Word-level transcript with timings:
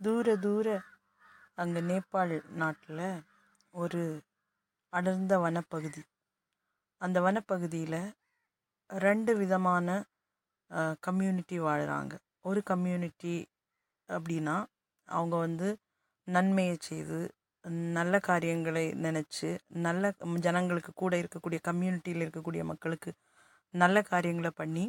தூர 0.00 0.34
தூர 0.36 0.66
அங்கே 1.54 1.80
நேபாள் 1.80 2.34
நாட்டில் 2.54 3.06
ஒரு 3.74 4.02
அடர்ந்த 4.92 5.34
வனப்பகுதி. 5.38 6.02
அந்த 7.00 7.18
வனப்பகுதியில் 7.20 8.00
ரெண்டு 8.90 9.32
விதமான 9.36 9.88
கம்யூனிட்டி 11.06 11.56
வாழ்கிறாங்க 11.60 12.14
ஒரு 12.40 12.60
கம்யூனிட்டி 12.62 13.34
அப்படின்னா 14.08 14.56
அவங்க 15.08 15.34
வந்து 15.36 15.68
நன்மையை 16.28 16.76
செய்து 16.80 17.18
நல்ல 17.96 18.14
காரியங்களை 18.20 18.84
நினச்சி 19.06 19.50
நல்ல 19.78 20.12
ஜனங்களுக்கு 20.40 20.92
கூட 20.94 21.14
இருக்கக்கூடிய 21.22 21.60
கம்யூனிட்டியில் 21.70 22.24
இருக்கக்கூடிய 22.26 22.62
மக்களுக்கு 22.64 23.10
நல்ல 23.74 24.02
காரியங்களை 24.12 24.52
பண்ணி 24.56 24.84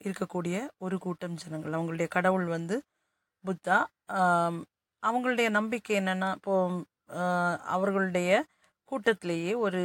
இருக்கக்கூடிய 0.00 0.56
ஒரு 0.86 0.96
கூட்டம் 1.04 1.38
ஜனங்கள். 1.42 1.76
அவங்களுடைய 1.78 2.08
கடவுள் 2.16 2.46
வந்து 2.56 2.76
புத்தா. 3.44 3.78
அவங்களுடைய 5.02 5.48
நம்பிக்கை 5.58 5.94
என்னென்னா 6.00 6.30
இப்போ 6.38 6.54
அவர்களுடைய 7.74 8.30
கூட்டத்திலேயே 8.92 9.52
ஒரு 9.66 9.80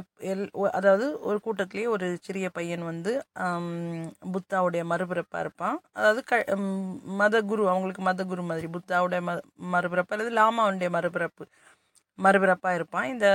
எப் 0.00 0.12
எல் 0.32 0.44
அதாவது 0.78 1.06
ஒரு 1.28 1.38
கூட்டத்திலேயே 1.46 1.88
ஒரு 1.94 2.06
சிறிய 2.26 2.46
பையன் 2.58 2.84
வந்து 2.90 3.12
புத்தாவுடைய 4.34 4.82
மறுபிறப்பாக 4.92 5.42
இருப்பான். 5.44 5.76
அதாவது 5.98 6.20
க 6.30 6.34
மத 7.22 7.42
குரு 7.50 7.64
அவங்களுக்கு 7.72 8.02
மத 8.08 8.24
குரு 8.30 8.44
மாதிரி 8.50 8.68
புத்தாவுடைய 8.76 9.20
ம 9.28 9.32
மறுபிறப்பு 9.74 10.14
அல்லது 10.16 10.32
லாமாவுடைய 10.40 10.90
மறுபிறப்பு 10.98 11.46
மறுபிறப்பாக 12.18 12.78
இருப்பான். 12.80 13.08
இந்த 13.14 13.28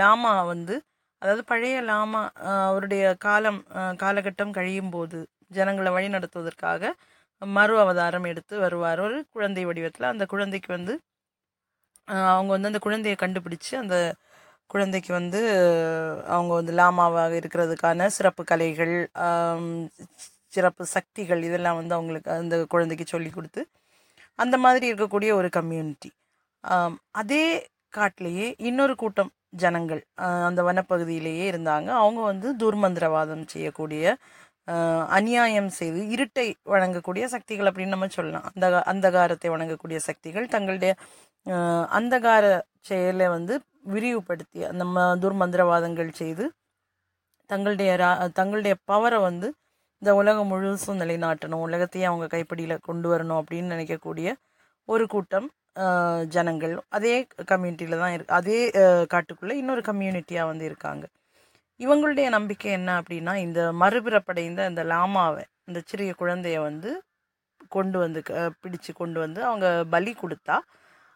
லாமா 0.00 0.34
வந்து 0.54 0.76
அதாவது 1.22 1.42
பழைய 1.44 1.76
லாமா 1.82 2.20
அவருடைய 2.66 3.02
காலம் 3.24 3.60
காலகட்டம் 4.02 4.54
கழியும் 4.56 4.90
போது 4.90 5.18
ஜனங்களை 5.56 5.90
வழி 5.92 6.08
நடத்துவதற்காக 6.08 6.92
மறு 7.42 7.74
அவதாரம் 7.80 8.26
எடுத்து 8.30 8.54
வருவார். 8.58 9.00
ஒரு 9.00 9.16
குழந்தை 9.34 9.62
வடிவத்தில் 9.68 10.12
அந்த 10.12 10.24
குழந்தைக்கு 10.32 10.70
வந்து 10.76 10.94
அவங்க 12.34 12.50
வந்து 12.54 12.70
அந்த 12.70 12.80
குழந்தையை 12.86 13.16
கண்டுபிடிச்சு 13.20 13.72
அந்த 13.82 13.96
குழந்தைக்கு 14.70 15.12
வந்து 15.12 15.40
அவங்க 16.34 16.52
வந்து 16.58 16.72
லாமாவாக 16.80 17.32
இருக்கிறதுக்கான 17.42 18.06
சிறப்பு 18.16 18.42
கலைகள் 18.50 18.94
சிறப்பு 20.52 20.84
சக்திகள் 20.94 21.42
இதெல்லாம் 21.48 21.78
வந்து 21.80 21.94
அவங்களுக்கு 21.94 22.30
அந்த 22.42 22.56
குழந்தைக்கு 22.74 23.06
சொல்லி 23.06 23.30
கொடுத்து 23.30 23.62
அந்த 24.38 24.56
மாதிரி 24.64 24.84
இருக்கக்கூடிய 24.92 25.30
ஒரு 25.40 25.48
கம்யூனிட்டி. 25.58 26.10
அதே 27.20 27.44
காட்டிலேயே 27.96 28.48
இன்னொரு 28.68 28.94
கூட்டம் 29.02 29.30
ஜனங்கள் 29.56 30.00
அந்த 30.48 30.62
வனப்பகுதியிலேயே 30.62 31.46
இருந்தாங்க. 31.52 31.86
அவங்க 31.86 32.20
வந்து 32.20 32.48
துர்மந்திரவாதம் 32.56 33.46
செய்யக்கூடிய 33.46 34.16
அநியாயம் 35.08 35.68
செய்து 35.68 36.00
இருட்டை 36.16 36.52
வழங்கக்கூடிய 36.64 37.24
சக்திகள் 37.24 37.66
அப்படின்னு 37.66 37.94
நம்ம 37.94 38.08
சொல்லலாம். 38.08 38.50
அந்த 38.54 38.82
அந்தகாரத்தை 38.86 39.44
வழங்கக்கூடிய 39.44 39.96
சக்திகள் 39.96 40.46
தங்களுடைய 40.46 40.94
அந்தகார 41.98 42.44
செயலை 42.80 43.28
வந்து 43.28 43.54
விரிவுபடுத்தி 43.84 44.64
அந்த 44.64 44.84
ம- 44.84 45.18
துர்மந்திரவாதங்கள் 45.22 46.12
செய்து 46.12 46.52
தங்களுடைய 47.46 47.96
ரா- 47.96 48.32
தங்களுடைய 48.32 48.76
பவரை 48.92 49.20
வந்து 49.20 49.48
இந்த 49.98 50.14
உலகம் 50.14 50.50
முழுசும் 50.52 51.00
நிலைநாட்டணும். 51.02 51.64
உலகத்தையே 51.66 52.06
அவங்க 52.06 52.26
கைப்பிடியில் 52.36 52.78
கொண்டு 52.82 53.06
வரணும் 53.12 53.40
அப்படின்னு 53.40 53.72
நினைக்கக்கூடிய 53.74 54.32
ஒரு 54.88 55.06
கூட்டம் 55.06 55.48
ஜனங்கள். 56.28 56.74
அதே 56.88 57.14
கம்யூனிட்டியில் 57.50 57.98
தான் 57.98 58.12
இரு 58.12 58.24
அதே 58.38 58.58
காட்டுக்குள்ளே 59.12 59.52
இன்னொரு 59.52 59.80
கம்யூனிட்டியாக 59.80 60.50
வந்து 60.52 60.64
இருக்காங்க. 60.64 61.04
இவங்களுடைய 61.80 62.28
நம்பிக்கை 62.28 62.72
என்ன 62.72 62.90
அப்படின்னா 63.00 63.34
இந்த 63.36 63.60
மறுபிறப்படைந்த 63.80 64.68
இந்த 64.68 64.82
லாமாவை 64.84 65.44
இந்த 65.64 65.80
சிறிய 65.86 66.14
குழந்தைய 66.20 66.58
வந்து 66.60 66.90
கொண்டு 67.68 67.98
வந்து 67.98 68.20
க- 68.22 68.50
பிடிச்சு 68.62 68.92
கொண்டு 68.94 69.20
வந்து 69.20 69.40
அவங்க 69.44 69.66
பலி 69.90 70.14
கொடுத்தா 70.22 70.56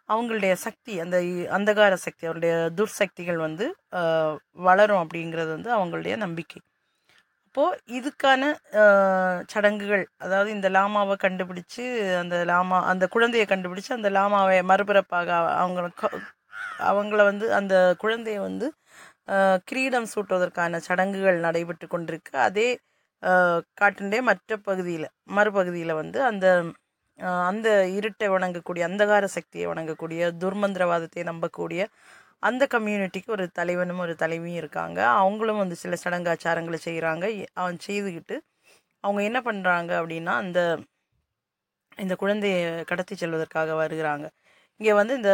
அவங்களுடைய 0.08 0.52
சக்தி 0.64 1.00
அந்த 1.00 1.16
அந்தகார 1.56 1.94
சக்தி 2.06 2.24
அவருடைய 2.26 2.54
துர்சக்திகள் 2.76 3.40
வந்து 3.46 3.66
வளரும் 4.66 5.02
அப்படிங்கிறது 5.04 5.50
வந்து 5.56 5.70
அவங்களுடைய 5.76 6.16
நம்பிக்கை. 6.16 6.60
அப்போது 7.56 7.76
இதுக்கான 7.96 8.42
சடங்குகள் 9.48 10.02
அதாவது 10.18 10.50
இந்த 10.50 10.68
லாமாவை 10.70 11.14
கண்டுபிடிச்சு 11.18 11.84
அந்த 12.18 12.36
லாமா 12.44 12.78
அந்த 12.90 13.04
குழந்தையை 13.08 13.46
கண்டுபிடிச்சு 13.46 13.90
அந்த 13.94 14.08
லாமாவை 14.12 14.56
மறுபிறப்பாக 14.70 15.28
அவங்க 15.54 15.86
க- 16.00 16.10
அவங்கள 16.88 17.20
வந்து 17.24 17.46
அந்த 17.58 17.74
குழந்தையை 17.98 18.40
வந்து 18.42 18.66
கிரீடம் 19.66 20.08
சூட்டுவதற்கான 20.12 20.80
சடங்குகள் 20.86 21.38
நடைபெற்று 21.40 21.86
கொண்டிருக்கு. 21.88 22.32
அதே 22.46 22.68
ஆஹ், 23.22 23.62
மற்ற 24.28 24.50
பகுதியில் 24.62 25.08
மறுபகுதியில் 25.34 25.98
வந்து 26.00 26.18
அந்த 26.26 26.46
அந்த 27.46 27.68
இருட்டை 27.94 28.26
வணங்கக்கூடிய 28.32 28.82
அந்தகார 28.88 29.24
சக்தியை 29.34 29.66
வணங்கக்கூடிய 29.68 30.22
துர்மந்திரவாதத்தை 30.42 31.22
நம்பக்கூடிய 31.28 31.80
அந்த 32.42 32.66
கம்யூனிட்டிக்கு 32.74 33.30
ஒரு 33.30 33.48
தலைவனும் 33.50 33.98
ஒரு 33.98 34.14
தலைவியும் 34.16 34.56
இருக்காங்க. 34.56 35.06
அவங்களும் 35.06 35.56
வந்து 35.56 35.76
சில 35.76 35.96
சடங்காச்சாரங்களை 36.04 36.78
செய்கிறாங்க 36.84 37.24
அவன் 37.52 37.78
செய்துக்கிட்டு 37.86 38.36
அவங்க 39.04 39.22
என்ன 39.22 39.40
பண்ணுறாங்க 39.40 39.90
அப்படின்னா 40.00 40.34
அந்த 40.42 40.60
இந்த 41.96 42.14
குழந்தையை 42.16 42.84
கடத்தி 42.84 43.14
செல்வதற்காக 43.14 43.86
வருகிறாங்க. 43.86 44.26
இங்கே 44.80 44.92
வந்து 44.92 45.14
இந்த 45.14 45.32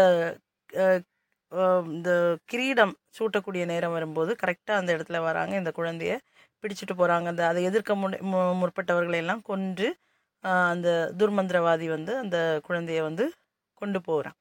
இந்த 1.93 2.11
கிரீடம் 2.45 2.95
சூட்டக்கூடிய 3.19 3.65
நேரம் 3.65 3.93
வரும்போது 3.93 4.37
கரெக்டாக 4.43 4.79
அந்த 4.81 4.97
இடத்துல 4.97 5.21
வராங்க. 5.21 5.57
இந்த 5.57 5.73
குழந்தைய 5.77 6.15
பிடிச்சிட்டு 6.63 6.95
போகிறாங்க 6.99 7.27
அந்த 7.33 7.47
அதை 7.47 7.63
எதிர்க்க 7.65 7.95
முடி 7.95 8.17
மு- 8.33 8.57
முற்பட்டவர்களையெல்லாம் 8.61 9.43
கொன்று 9.43 9.89
அந்த 10.73 10.89
துர்மந்திரவாதி 11.19 11.89
வந்து 11.89 12.17
அந்த 12.17 12.39
குழந்தைய 12.69 13.01
வந்து 13.03 13.25
கொண்டு 13.75 14.01
போகிறான் 14.03 14.37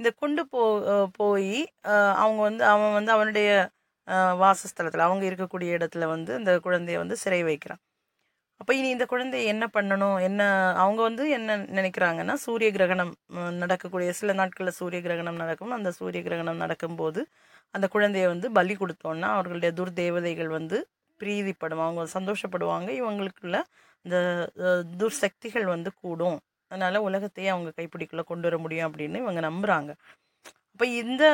இந்த 0.00 0.10
கொண்டு 0.22 0.42
போ 0.52 0.60
போய் 1.18 1.58
அவங்க 2.22 2.40
வந்து 2.48 2.64
அவன் 2.72 2.94
வந்து 2.96 3.12
அவனுடைய 3.16 3.48
வாசஸ்தலத்தில் 4.42 5.06
அவங்க 5.06 5.24
இருக்கக்கூடிய 5.30 5.70
இடத்துல 5.78 6.06
வந்து 6.14 6.32
இந்த 6.40 6.52
குழந்தைய 6.66 6.96
வந்து 7.02 7.16
சிறை 7.22 7.40
வைக்கிறான். 7.48 7.80
அப்போ 8.60 8.72
இனி 8.78 8.88
இந்த 8.94 9.06
குழந்தை 9.12 9.38
என்ன 9.52 9.64
பண்ணணும்? 9.76 10.18
என்ன 10.28 10.42
அவங்க 10.82 11.00
வந்து 11.08 11.24
என்ன 11.36 11.56
நினைக்கிறாங்கன்னா 11.78 12.34
சூரிய 12.44 12.68
கிரகணம் 12.76 13.12
நடக்கக்கூடிய 13.62 14.10
சில 14.20 14.32
நாட்களில் 14.40 14.76
சூரிய 14.80 15.00
கிரகணம் 15.06 15.40
நடக்கும். 15.42 15.74
அந்த 15.78 15.90
சூரிய 15.98 16.20
கிரகணம் 16.28 16.62
நடக்கும்போது 16.64 17.22
அந்த 17.74 17.86
குழந்தைய 17.94 18.26
வந்து 18.34 18.48
பலி 18.58 18.76
கொடுத்தோன்னா 18.82 19.30
அவர்களுடைய 19.36 19.70
துர்தேவதைகள் 19.80 20.50
வந்து 20.58 20.78
பிரீதிப்படும். 21.20 21.82
அவங்க 21.86 22.02
சந்தோஷப்படுவாங்க. 22.18 22.88
இவங்களுக்குள்ள 23.00 23.58
இந்த 24.04 24.18
துர்சக்திகள் 25.00 25.66
வந்து 25.74 25.90
கூடும். 26.02 26.38
அதனால் 26.70 27.04
உலகத்தையே 27.08 27.50
அவங்க 27.54 27.70
கைப்பிடிக்குள்ளே 27.76 28.24
கொண்டு 28.30 28.48
வர 28.48 28.58
முடியும் 28.64 28.88
அப்படின்னு 28.88 29.22
இவங்க 29.24 29.42
நம்புகிறாங்க 29.48 29.92
அப்போ 30.72 30.86
இந்த 31.02 31.24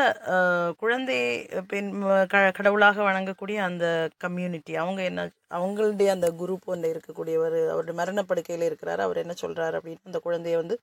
குழந்தை 0.80 1.14
குழந்தையை 1.14 1.30
பெண் 1.70 1.88
க 2.32 2.42
கடவுளாக 2.58 2.98
வணங்கக்கூடிய 3.08 3.58
அந்த 3.68 3.86
கம்யூனிட்டி 4.24 4.72
அவங்க 4.82 5.00
என்ன 5.10 5.22
அவங்களுடைய 5.58 6.08
அந்த 6.16 6.28
குரு 6.40 6.54
போன்ற 6.66 6.86
இருக்கக்கூடியவர் 6.92 7.56
அவருடைய 7.72 7.96
மரணப்படுக்கையில் 8.00 8.66
இருக்கிறார் 8.68 9.02
அவர் 9.06 9.22
என்ன 9.24 9.34
சொல்கிறார் 9.42 9.76
அப்படின்னு 9.78 10.08
அந்த 10.10 10.20
குழந்தைய 10.26 10.60
வந்து 10.62 10.76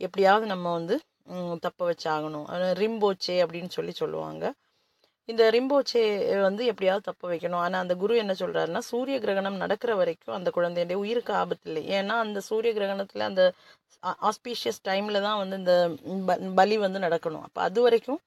எப்படியாவது 0.00 0.46
நம்ம 0.46 0.72
வந்து 0.72 0.96
தப்ப 1.66 1.80
வச்சாகணும். 1.90 2.46
ரிம்போச்சே 2.82 3.36
அப்படின்னு 3.44 3.70
சொல்லி 3.78 3.92
சொல்லுவாங்க. 4.02 4.44
இந்த 5.28 5.42
ரிம்போச்சே 5.54 6.02
வந்து 6.46 6.62
எப்படியாவது 6.70 7.04
தப்ப 7.08 7.28
வைக்கணும். 7.32 7.62
ஆனால் 7.64 7.82
அந்த 7.84 7.94
குரு 8.02 8.14
என்ன 8.22 8.34
சொல்கிறாருன்னா 8.40 8.82
சூரிய 8.90 9.16
கிரகணம் 9.24 9.62
நடக்கிற 9.64 9.92
வரைக்கும் 10.00 10.36
அந்த 10.38 10.48
குழந்தையுடைய 10.56 10.96
உயிருக்கு 11.02 11.32
ஆபத்து 11.42 11.68
இல்லை. 11.70 11.82
ஏன்னா 11.98 12.14
அந்த 12.24 12.38
சூரிய 12.48 12.72
கிரகணத்தில் 12.78 13.28
அந்த 13.30 13.42
ஆஸ்பீஷியஸ் 14.30 14.80
டைமில் 14.88 15.24
தான் 15.26 15.40
வந்து 15.42 15.56
இந்த 15.60 15.74
பலி 16.60 16.76
வந்து 16.86 17.00
நடக்கணும். 17.06 17.44
அப்போ 17.48 17.60
அது 17.68 17.80
வரைக்கும் 17.86 18.20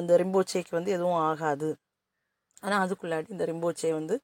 இந்த 0.00 0.12
ரிம்போச்சேக்கு 0.22 0.72
வந்து 0.78 0.90
எதுவும் 0.96 1.20
ஆகாது. 1.30 1.70
ஆனால் 2.64 2.82
அதுக்குள்ளாடி 2.84 3.28
இந்த 3.36 3.44
ரிம்போச்சே 3.50 3.92
வந்து 3.98 4.16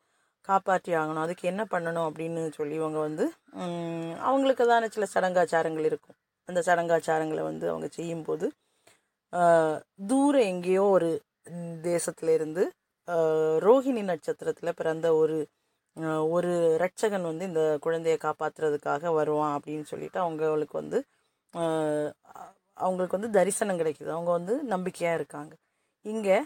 காப்பாற்றி 0.49 0.93
ஆகணும். 1.01 1.25
அதுக்கு 1.27 1.45
என்ன 1.53 1.63
பண்ணணும் 1.73 2.07
அப்படின்னு 2.09 2.43
சொல்லி 2.59 2.75
இவங்க 2.81 2.99
வந்து 3.09 3.25
அவங்களுக்கு 4.29 4.65
தானே 4.73 4.87
சில 4.97 5.07
சடங்காச்சாரங்கள் 5.15 5.89
இருக்கும். 5.91 6.17
அந்த 6.49 6.61
சடங்காச்சாரங்களை 6.69 7.43
வந்து 7.51 7.67
அவங்க 7.73 7.89
செய்யும்போது 7.99 8.47
தூரம் 10.11 10.49
எங்கேயோ 10.53 10.85
ஒரு 10.97 11.11
தேசத்திலிருந்து 11.91 12.65
ரோஹிணி 13.67 14.03
நட்சத்திரத்தில் 14.11 14.79
பிறந்த 14.81 15.07
ஒரு 15.21 15.37
ஒரு 16.37 16.51
ரட்சகன் 16.83 17.29
வந்து 17.31 17.45
இந்த 17.51 17.63
குழந்தையை 17.85 18.19
காப்பாற்றுறதுக்காக 18.27 19.13
வருவான் 19.19 19.55
அப்படின்னு 19.59 19.87
சொல்லிட்டு 19.93 20.19
அவங்களுக்கு 20.25 20.75
வந்து 20.83 20.99
அவங்களுக்கு 22.77 23.17
வந்து 23.19 23.31
தரிசனம் 23.39 23.81
கிடைக்குது. 23.81 24.11
அவங்க 24.17 24.31
வந்து 24.39 24.55
நம்பிக்கையாக 24.75 25.19
இருக்காங்க. 25.21 25.53
இங்கே 26.05 26.37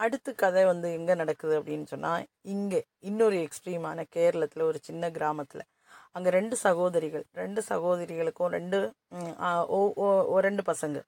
அடுத்த 0.00 0.28
கதை 0.42 0.62
வந்து 0.72 0.88
எங்கே 0.98 1.14
நடக்குது 1.22 1.54
அப்படின்னு 1.60 1.86
சொன்னால் 1.92 2.22
இங்கே 2.54 2.80
இன்னொரு 3.10 3.36
எக்ஸ்ட்ரீமான 3.46 4.04
கேரளத்தில் 4.16 4.68
ஒரு 4.70 4.78
சின்ன 4.88 5.10
கிராமத்தில். 5.16 5.64
அங்கே 6.16 6.30
ரெண்டு 6.38 6.56
சகோதரிகள் 6.66 7.24
ரெண்டு 7.42 7.60
சகோதரிகளுக்கும் 7.70 8.52
ரெண்டு 8.58 8.78
ஓ 9.76 9.80
ஓ, 10.04 10.38
ரெண்டு 10.48 10.62
பசங்க. 10.70 10.98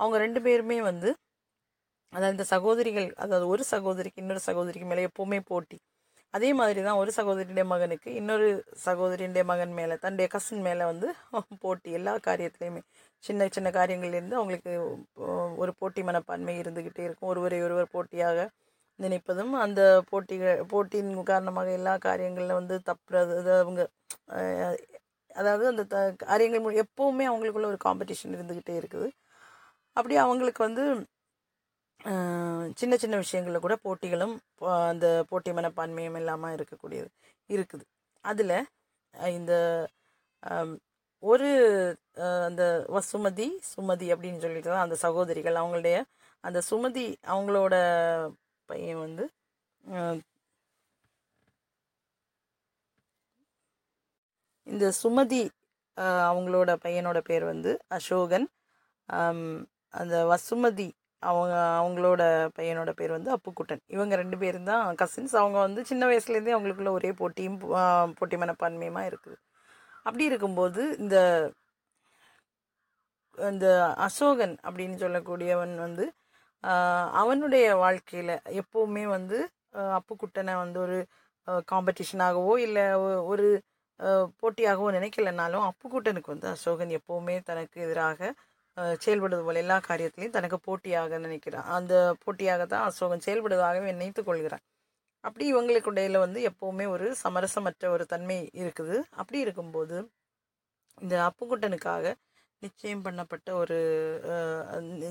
அவங்க 0.00 0.16
ரெண்டு 0.24 0.40
பேருமே 0.46 0.78
வந்து 0.90 1.08
அதாவது 2.12 2.34
இந்த 2.36 2.46
சகோதரிகள் 2.54 3.08
அதாவது 3.24 3.46
ஒரு 3.54 3.64
சகோதரிக்கு 3.72 4.20
இன்னொரு 4.22 4.42
சகோதரிக்கு 4.48 4.86
மேலே 4.90 5.02
எப்போவுமே 5.08 5.38
போட்டி. 5.50 5.76
அதே 6.34 6.48
மாதிரி 6.58 6.80
தான் 6.86 6.98
ஒரு 7.02 7.10
சகோதரியுடைய 7.18 7.64
மகனுக்கு 7.72 8.08
இன்னொரு 8.20 8.48
சகோதரியுடைய 8.86 9.44
மகன் 9.50 9.72
மேலே 9.78 9.94
தன்னுடைய 10.04 10.26
கசின் 10.34 10.62
மேலே 10.68 10.84
வந்து 10.90 11.08
போட்டி. 11.64 11.88
எல்லா 11.98 12.12
காரியத்துலேயுமே 12.28 12.82
சின்ன 13.24 13.48
சின்ன 13.56 13.68
காரியங்கள்லேருந்து 13.78 14.38
அவங்களுக்கு 14.40 14.72
ஒரு 15.62 15.72
போட்டி 15.80 16.02
மனப்பான்மை 16.08 16.54
இருந்துக்கிட்டே 16.62 17.04
இருக்கும். 17.06 17.30
ஒருவரை 17.32 17.58
ஒருவர் 17.66 17.92
போட்டியாக 17.96 18.46
நினைப்பதும் 19.00 19.54
அந்த 19.64 19.80
போட்டிகள் 20.10 20.62
போட்டியின் 20.72 21.12
காரணமாக 21.32 21.68
எல்லா 21.78 21.94
காரியங்களில் 22.06 22.58
வந்து 22.60 22.76
தப்புறது 22.90 23.34
அது 23.40 23.52
அவங்க 23.62 23.82
அதாவது 25.30 25.64
அந்த 25.72 25.82
த 25.92 25.96
காரியங்கள் 26.24 26.80
எப்போவுமே 26.84 27.24
அவங்களுக்குள்ள 27.30 27.68
ஒரு 27.72 27.80
காம்படிஷன் 27.86 28.34
இருந்துக்கிட்டே 28.36 28.74
இருக்குது. 28.80 29.08
அப்படி 29.96 30.14
அவங்களுக்கு 30.24 30.62
வந்து 30.68 30.84
சின்ன 32.80 32.94
சின்ன 33.02 33.14
விஷயங்களில் 33.22 33.64
கூட 33.64 33.74
போட்டிகளும் 33.84 34.34
அந்த 34.90 35.06
போட்டி 35.30 35.50
மனப்பான்மையும் 35.58 36.18
இல்லாமல் 36.20 36.54
இருக்கக்கூடியது 36.56 37.10
இருக்குது. 37.50 37.84
அதில் 38.24 38.56
இந்த 39.38 39.52
ஒரு 41.22 41.48
அந்த 42.48 42.62
வசுமதி 42.96 43.46
சுமதி 43.72 44.06
அப்படின்னு 44.14 44.42
சொல்லிட்டு 44.44 44.70
தான் 44.70 44.84
அந்த 44.86 44.96
சகோதரிகள் 45.04 45.60
அவங்களுடைய 45.62 45.96
அந்த 46.44 46.58
சுமதி 46.70 47.06
அவங்களோட 47.32 47.74
பையன் 48.68 49.02
வந்து 49.06 49.24
இந்த 54.66 54.86
சுமதி 55.02 55.42
அவங்களோட 56.30 56.70
பையனோட 56.84 57.18
பேர் 57.28 57.44
வந்து 57.52 57.70
அசோகன். 57.96 58.46
அந்த 60.00 60.16
வசுமதி 60.32 60.88
அவங்க 61.22 61.54
அவங்களோட 61.80 62.22
பையனோட 62.56 62.90
பேர் 62.98 63.16
வந்து 63.16 63.30
அப்புக்குட்டன். 63.36 63.82
இவங்க 63.94 64.14
ரெண்டு 64.22 64.36
பேரும் 64.42 64.68
தான் 64.70 64.84
கசின்ஸ் 65.02 65.34
அவங்க 65.40 65.58
வந்து 65.66 65.80
சின்ன 65.90 66.04
வயசுலேருந்தே 66.10 66.54
அவங்களுக்குள்ள 66.56 66.92
ஒரே 66.98 67.10
போட்டியும் 67.20 67.58
போட்டி 68.18 68.36
மனப்பான்மையுமா 68.42 69.02
இருக்குது. 69.10 69.38
அப்படி 70.06 70.24
இருக்கும்போது 70.30 70.82
இந்த 70.98 71.16
இந்த 73.38 73.66
அசோகன் 74.06 74.54
அப்படின்னு 74.66 74.96
சொல்லக்கூடியவன் 75.04 75.74
வந்து 75.86 76.04
அவனுடைய 77.20 77.66
வாழ்க்கையில் 77.84 78.34
எப்போவுமே 78.62 79.04
வந்து 79.16 79.38
அப்புக்குட்டனை 79.98 80.54
வந்து 80.62 80.78
ஒரு 80.86 80.98
காம்படிஷனாகவோ 81.68 82.54
இல்லை 82.66 82.86
ஒரு 83.32 83.46
போட்டியாகவோ 84.40 84.90
நினைக்கலனாலும் 84.98 85.66
அப்புக்குட்டனுக்கு 85.70 86.32
வந்து 86.34 86.48
அசோகன் 86.48 86.92
எப்போவுமே 86.98 87.36
தனக்கு 87.42 87.78
எதிராக 87.86 88.30
செயல்படுவது 88.76 89.44
போல 89.44 89.58
எல்லா 89.58 89.78
காரியத்திலையும் 89.88 90.30
தனக்கு 90.30 90.58
போட்டியாக 90.60 91.18
நினைக்கிறான் 91.18 91.68
அந்த 91.70 91.94
போட்டியாக 92.24 92.66
தான் 92.66 92.90
அசோகன் 92.90 93.26
செயல்படுவதாகவே 93.26 93.88
நினைத்து 93.92 94.24
கொள்கிறான் 94.24 94.64
அப்படி 95.24 95.54
இவங்களுக்கு 95.54 95.90
இடையில 95.92 96.18
வந்து 96.18 96.40
எப்போவுமே 96.50 96.88
ஒரு 96.88 97.16
சமரசமற்ற 97.22 97.88
ஒரு 97.88 98.06
தன்மை 98.06 98.50
இருக்குது. 98.54 98.96
அப்படி 99.10 99.38
இருக்கும்போது 99.40 99.96
இந்த 100.98 101.14
அப்புக்குட்டனுக்காக 101.28 102.04
நிச்சயம் 102.62 103.04
பண்ணப்பட்ட 103.04 103.50
ஒரு 103.52 103.76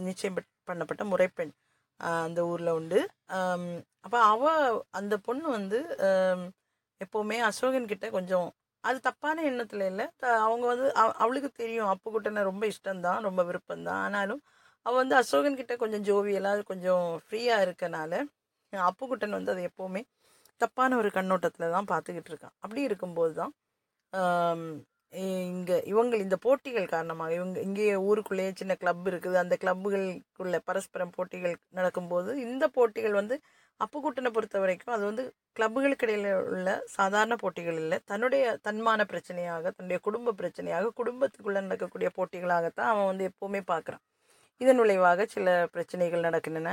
நிச்சயம் 0.01 0.35
பட்- 0.35 0.50
பண்ணப்பட்ட 0.67 1.03
முறைப்பெண் 1.03 1.53
அந்த 2.00 2.45
ஊரில் 2.45 2.67
உண்டு. 2.69 3.00
அப்போ 4.01 4.19
அவ 4.23 4.44
அந்த 4.89 5.17
பொண்ணு 5.17 5.47
வந்து 5.50 5.79
எப்போவுமே 7.01 7.38
அசோகன் 7.41 7.85
கிட்ட 7.85 8.09
கொஞ்சம் 8.09 8.47
அது 8.81 9.00
தப்பான 9.00 9.44
எண்ணத்தில் 9.44 9.81
இல்லை. 9.81 10.08
அவங்க 10.20 10.68
வந்து 10.68 10.94
அவ- 10.94 11.12
அவளுக்கு 11.12 11.50
தெரியும். 11.50 11.88
அப்புக்குட்டனை 11.88 12.44
ரொம்ப 12.44 12.68
இஷ்டம்தான் 12.68 13.22
ரொம்ப 13.22 13.44
விருப்பம்தான். 13.44 14.00
ஆனாலும் 14.06 14.42
அவள் 14.81 15.08
வந்து 15.08 15.16
அசோகன் 15.16 15.56
கிட்ட 15.56 15.76
கொஞ்சம் 15.76 16.04
ஜோவியலாக 16.04 16.64
கொஞ்சம் 16.64 17.22
ஃப்ரீயாக 17.30 17.66
இருக்கனால 17.66 18.24
அப்புக்குட்டன் 18.76 19.30
வந்து 19.30 19.52
அது 19.52 19.70
எப்போவுமே 19.70 20.02
தப்பான 20.58 20.98
ஒரு 20.98 21.10
கண்ணோட்டத்தில் 21.12 21.72
தான் 21.72 21.86
பார்த்துக்கிட்டு 21.86 22.30
இருக்கான். 22.30 22.56
அப்படி 22.60 22.81
இருக்கும்போது 22.81 23.34
தான் 23.34 23.54
இங்கே 25.12 25.81
இவங்க 25.86 26.16
இந்த 26.18 26.38
போட்டிகள் 26.38 26.88
காரணமாக 26.88 27.34
இவங்க 27.34 27.60
இங்கேயே 27.60 27.96
ஊருக்குள்ளேயே 27.96 28.52
சின்ன 28.56 28.76
கிளப் 28.76 29.08
இருக்குது. 29.08 29.34
அந்த 29.34 29.58
கிளப்புகளுக்குள்ள 29.62 30.60
பரஸ்பரம் 30.64 31.10
போட்டிகள் 31.10 31.58
நடக்கும்போது 31.70 32.40
இந்த 32.40 32.68
போட்டிகள் 32.68 33.12
வந்து 33.12 33.40
அப்புக்கூட்டனை 33.84 34.30
பொறுத்த 34.36 34.58
வரைக்கும் 34.64 34.94
அது 34.96 35.04
வந்து 35.10 35.24
கிளப்புகளுக்கு 35.58 36.06
இடையில 36.06 36.30
உள்ள 36.54 36.70
சாதாரண 36.98 37.36
போட்டிகள் 37.44 37.80
இல்லை. 37.84 37.98
தன்னுடைய 38.12 38.44
தன்மான 38.68 39.02
பிரச்சனையாக 39.12 39.64
தன்னுடைய 39.78 40.00
குடும்ப 40.08 40.34
பிரச்சனையாக 40.42 40.92
குடும்பத்துக்குள்ளே 41.00 41.62
நடக்கக்கூடிய 41.68 42.10
போட்டிகளாகத்தான் 42.18 42.92
அவன் 42.94 43.10
வந்து 43.12 43.26
எப்போவுமே 43.31 43.62
பார்க்குறான். 43.72 44.04
இதன் 44.62 44.81
விளைவாக 44.84 45.26
சில 45.36 45.50
பிரச்சனைகள் 45.74 46.26
நடக்கின்றன. 46.28 46.70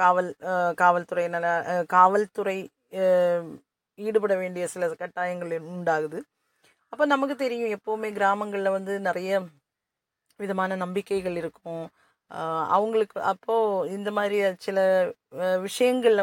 காவல் 0.00 0.30
காவல்துறை 0.42 0.74
காவல்துறையினர் 0.82 1.86
காவல்துறை 1.94 2.58
ஈடுபட 3.98 4.34
வேண்டிய 4.42 4.64
சில 4.74 4.86
கட்டாயங்கள் 5.02 5.54
உண்டாகுது. 5.74 6.18
அப்போ 6.92 7.04
நமக்கு 7.14 7.34
தெரியும் 7.44 7.72
எப்போவுமே 7.76 8.10
கிராமங்களில் 8.18 8.76
வந்து 8.76 8.92
நிறைய 9.08 9.40
விதமான 10.40 10.76
நம்பிக்கைகள் 10.82 11.38
இருக்கும். 11.42 11.86
அவங்களுக்கு 12.76 13.18
அப்போது 13.32 13.90
இந்த 13.96 14.10
மாதிரி 14.18 14.38
சில 14.66 14.78
விஷயங்களில் 15.66 16.22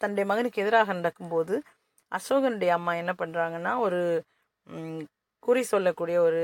தன்னுடைய 0.00 0.24
மகனுக்கு 0.30 0.62
எதிராக 0.64 0.92
நடக்கும்போது 1.00 1.54
அசோகனுடைய 2.12 2.70
அம்மா 2.78 2.92
என்ன 3.02 3.12
பண்ணுறாங்கன்னா 3.22 3.72
ஒரு 3.86 4.00
குறி 5.42 5.62
சொல்லக்கூடிய 5.72 6.18
ஒரு 6.26 6.42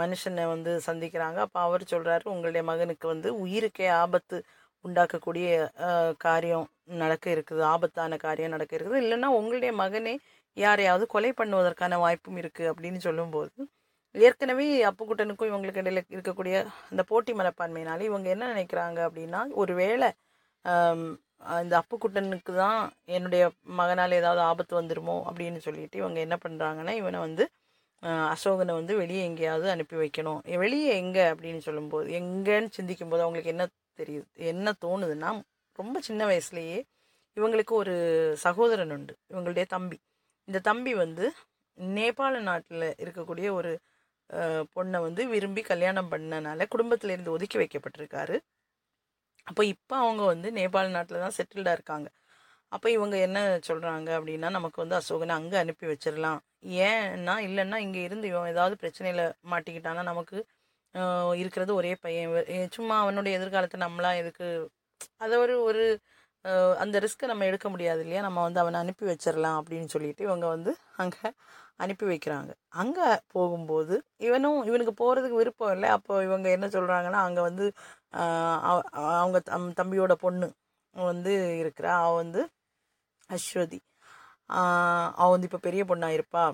மனுஷனை 0.00 0.44
வந்து 0.54 0.72
சந்திக்கிறாங்க. 0.88 1.38
அப்போ 1.46 1.58
அவர் 1.60 1.82
சொல்கிறாரு 1.92 2.24
உங்களுடைய 2.34 2.62
மகனுக்கு 2.70 3.06
வந்து 3.08 3.28
உயிருக்கே 3.44 3.88
ஆபத்து 4.02 4.36
உண்டாக்கக்கூடிய 4.84 5.48
காரியம் 6.26 6.66
நடக்க 7.02 7.26
இருக்குது. 7.34 7.62
ஆபத்தான 7.74 8.16
காரியம் 8.26 8.54
நடக்க 8.56 8.72
இருக்குது. 8.76 9.02
இல்லைன்னா 9.04 9.28
உங்களுடைய 9.38 9.72
மகனே 9.82 10.14
யாரையாவது 10.56 11.04
கொலை 11.14 11.30
பண்ணுவதற்கான 11.40 11.98
வாய்ப்பும் 12.04 12.40
இருக்குது 12.42 12.70
அப்படின்னு 12.72 13.00
சொல்லும்போது 13.08 13.52
ஏற்கனவே 14.14 14.66
அப்புக்குட்டனுக்கும் 14.88 15.50
இவங்களுக்கு 15.50 15.82
இடையில 15.82 16.00
இருக்கக்கூடிய 16.10 16.56
அந்த 16.90 17.02
போட்டி 17.02 17.32
மனப்பான்மையினால 17.32 18.00
இவங்க 18.00 18.28
என்ன 18.28 18.48
நினைக்கிறாங்க 18.54 18.98
அப்படின்னா 19.08 19.40
ஒருவேளை 19.52 19.90
வேளை 19.92 20.08
இந்த 21.62 21.74
அப்புக்குட்டனுக்கு 21.80 22.52
தான் 22.54 22.80
என்னுடைய 23.16 23.42
மகனால் 23.80 24.18
ஏதாவது 24.20 24.40
ஆபத்து 24.40 24.74
வந்துருமோ 24.80 25.16
அப்படின்னு 25.28 25.58
சொல்லிட்டு 25.58 25.96
இவங்க 25.98 26.18
என்ன 26.20 26.36
பண்ணுறாங்கன்னா 26.44 26.92
இவனை 26.92 27.20
வந்து 27.20 27.44
அசோகனை 28.34 28.72
வந்து 28.74 28.94
வெளியே 28.96 29.22
எங்கேயாவது 29.24 29.68
அனுப்பி 29.70 29.96
வைக்கணும். 29.96 30.40
வெளியே 30.64 30.90
எங்கே 31.02 31.24
அப்படின்னு 31.32 31.58
சொல்லும்போது 31.58 32.08
எங்கேன்னு 32.20 32.70
சிந்திக்கும்போது 32.78 33.24
அவங்களுக்கு 33.24 33.54
என்ன 33.54 33.64
தெரியுது 34.00 34.26
என்ன 34.52 34.74
தோணுதுன்னா 34.84 35.30
ரொம்ப 35.78 35.96
சின்ன 36.00 36.22
வயசுலேயே 36.26 36.78
இவங்களுக்கு 37.36 37.74
ஒரு 37.82 37.94
சகோதரன் 38.46 38.92
உண்டு 38.96 39.14
இவங்களுடைய 39.32 39.66
தம்பி. 39.66 39.98
இந்த 40.48 40.58
தம்பி 40.70 40.92
வந்து 40.94 41.24
நேபாள 41.78 42.34
நாட்டில் 42.50 42.88
இருக்கக்கூடிய 43.02 43.48
ஒரு 43.52 43.72
பொண்ணை 44.74 44.98
வந்து 45.06 45.22
விரும்பி 45.34 45.62
கல்யாணம் 45.72 46.10
பண்ணனால 46.12 46.66
குடும்பத்திலேருந்து 46.74 47.34
ஒதுக்கி 47.36 47.58
வைக்கப்பட்டிருக்காரு. 47.62 48.36
அப்போ 49.46 49.62
இப்போ 49.74 49.94
அவங்க 50.04 50.22
வந்து 50.32 50.48
நேபாள 50.58 50.86
நாட்டில் 50.96 51.24
தான் 51.24 51.36
செட்டில்டாக 51.38 51.76
இருக்காங்க. 51.78 52.08
அப்போ 52.72 52.88
இவங்க 52.96 53.16
என்ன 53.26 53.38
சொல்கிறாங்க 53.68 54.08
அப்படின்னா 54.18 54.48
நமக்கு 54.58 54.78
வந்து 54.82 54.96
அசோகனை 55.00 55.34
அங்கே 55.40 55.56
அனுப்பி 55.62 55.86
வச்சிடலாம் 55.92 56.40
ஏன்னா 56.88 57.34
இல்லைன்னா 57.48 57.78
இங்கே 57.86 58.02
இருந்து 58.08 58.26
இவன் 58.32 58.52
ஏதாவது 58.54 58.76
பிரச்சனையில் 58.82 59.24
மாட்டிக்கிட்டான்னா 59.52 60.04
நமக்கு 60.12 60.38
இருக்கிறது 61.42 61.72
ஒரே 61.80 61.92
பையன். 62.04 62.32
சும்மா 62.76 62.96
அவனுடைய 63.04 63.32
எதிர்காலத்தை 63.38 63.78
நம்மளாம் 63.86 64.20
எதுக்கு 64.22 64.48
அதை 65.24 65.36
ஒரு 65.44 65.54
ஒரு 65.68 65.84
அந்த 66.82 66.96
ரிஸ்க்கை 67.04 67.26
நம்ம 67.30 67.46
எடுக்க 67.50 67.66
முடியாது 67.74 68.00
இல்லையா 68.04 68.22
நம்ம 68.26 68.38
வந்து 68.46 68.60
அவனை 68.62 68.78
அனுப்பி 68.84 69.04
வச்சிடலாம் 69.10 69.58
அப்படின்னு 69.60 69.88
சொல்லிட்டு 69.94 70.22
இவங்க 70.28 70.46
வந்து 70.54 70.72
அங்கே 71.02 71.28
அனுப்பி 71.84 72.06
வைக்கிறாங்க. 72.12 72.50
அங்கே 72.82 73.06
போகும்போது 73.34 73.94
இவனும் 74.26 74.58
இவனுக்கு 74.68 74.94
போகிறதுக்கு 75.02 75.40
விருப்பம் 75.42 75.72
இல்லை. 75.76 75.88
அப்போ 75.96 76.14
இவங்க 76.28 76.48
என்ன 76.56 76.66
சொல்கிறாங்கன்னா 76.76 77.20
அங்கே 77.28 77.42
வந்து 77.48 77.66
அவங்க 79.20 79.38
தம் 79.50 79.68
தம்பியோட 79.80 80.14
பொண்ணு 80.24 80.48
வந்து 80.96 81.32
இருக்கிறா. 81.62 81.92
அவள் 82.04 82.20
வந்து 82.22 82.40
அஸ்வதி. 83.30 83.80
அவள் 85.20 85.34
வந்து 85.34 85.48
இப்போ 85.50 85.60
பெரிய 85.68 85.82
பொண்ணாக 85.90 86.16
இருப்பா. 86.18 86.44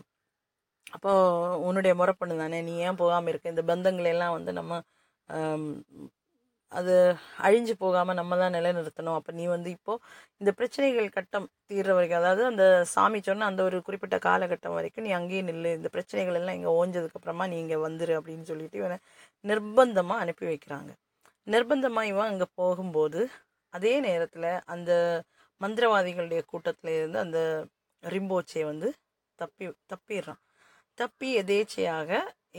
அப்போ 0.97 1.11
உன்னுடைய 1.68 1.92
முறை 2.00 2.12
பொண்ணு 2.21 2.35
தானே 2.42 2.59
நீ 2.68 2.75
ஏன் 2.87 3.00
போகாமல் 3.02 3.30
இருக்க? 3.33 3.54
இந்த 3.54 3.64
பந்தங்களை 3.71 4.11
எல்லாம் 4.14 4.37
வந்து 4.38 4.52
நம்ம 4.61 4.73
அது 6.73 6.95
அழிஞ்சு 7.47 7.75
போகாமல் 7.83 8.19
நம்ம 8.19 8.37
தான் 8.43 8.55
நிலைநிறுத்தணும். 8.57 9.17
அப்போ 9.19 9.33
நீ 9.39 9.45
வந்து 9.55 9.69
இப்போது 9.77 10.03
இந்த 10.41 10.51
பிரச்சனைகள் 10.59 11.09
கட்டம் 11.17 11.47
தீர்ற 11.71 11.93
வரைக்கும் 11.97 12.21
அதாவது 12.23 12.43
அந்த 12.51 12.65
சாமி 12.95 13.21
சொன்ன 13.29 13.47
அந்த 13.51 13.63
ஒரு 13.69 13.79
குறிப்பிட்ட 13.87 14.17
காலகட்டம் 14.29 14.77
வரைக்கும் 14.79 15.07
நீ 15.07 15.13
அங்கேயே 15.19 15.43
நில்லு. 15.51 15.73
இந்த 15.79 15.91
பிரச்சனைகள் 15.97 16.39
எல்லாம் 16.41 16.59
இங்கே 16.59 16.73
ஓஞ்சதுக்கப்புறமா 16.81 17.47
நீ 17.53 17.59
இங்கே 17.65 17.79
வந்துரு 17.87 18.15
அப்படின்னு 18.21 18.47
சொல்லிட்டு 18.53 18.81
இவனை 18.83 18.99
நிர்பந்தமாக 19.45 20.25
அனுப்பி 20.25 20.47
வைக்கிறாங்க. 20.53 20.91
நிர்பந்தமாக 21.47 22.11
இவன் 22.13 22.31
அங்கே 22.33 22.49
போகும்போது 22.61 23.21
அதே 23.73 23.95
நேரத்தில் 24.09 24.51
அந்த 24.75 24.91
மந்திரவாதிகளுடைய 25.61 26.41
கூட்டத்தில் 26.53 26.93
இருந்து 26.99 27.19
அந்த 27.27 27.39
ரிம்போச்சே 28.03 28.63
வந்து 28.71 28.89
தப்பி 29.39 29.67
தப்பிடுறான். 29.93 30.41
தப்பி 30.99 31.29
எதேச்சையாக 31.41 32.11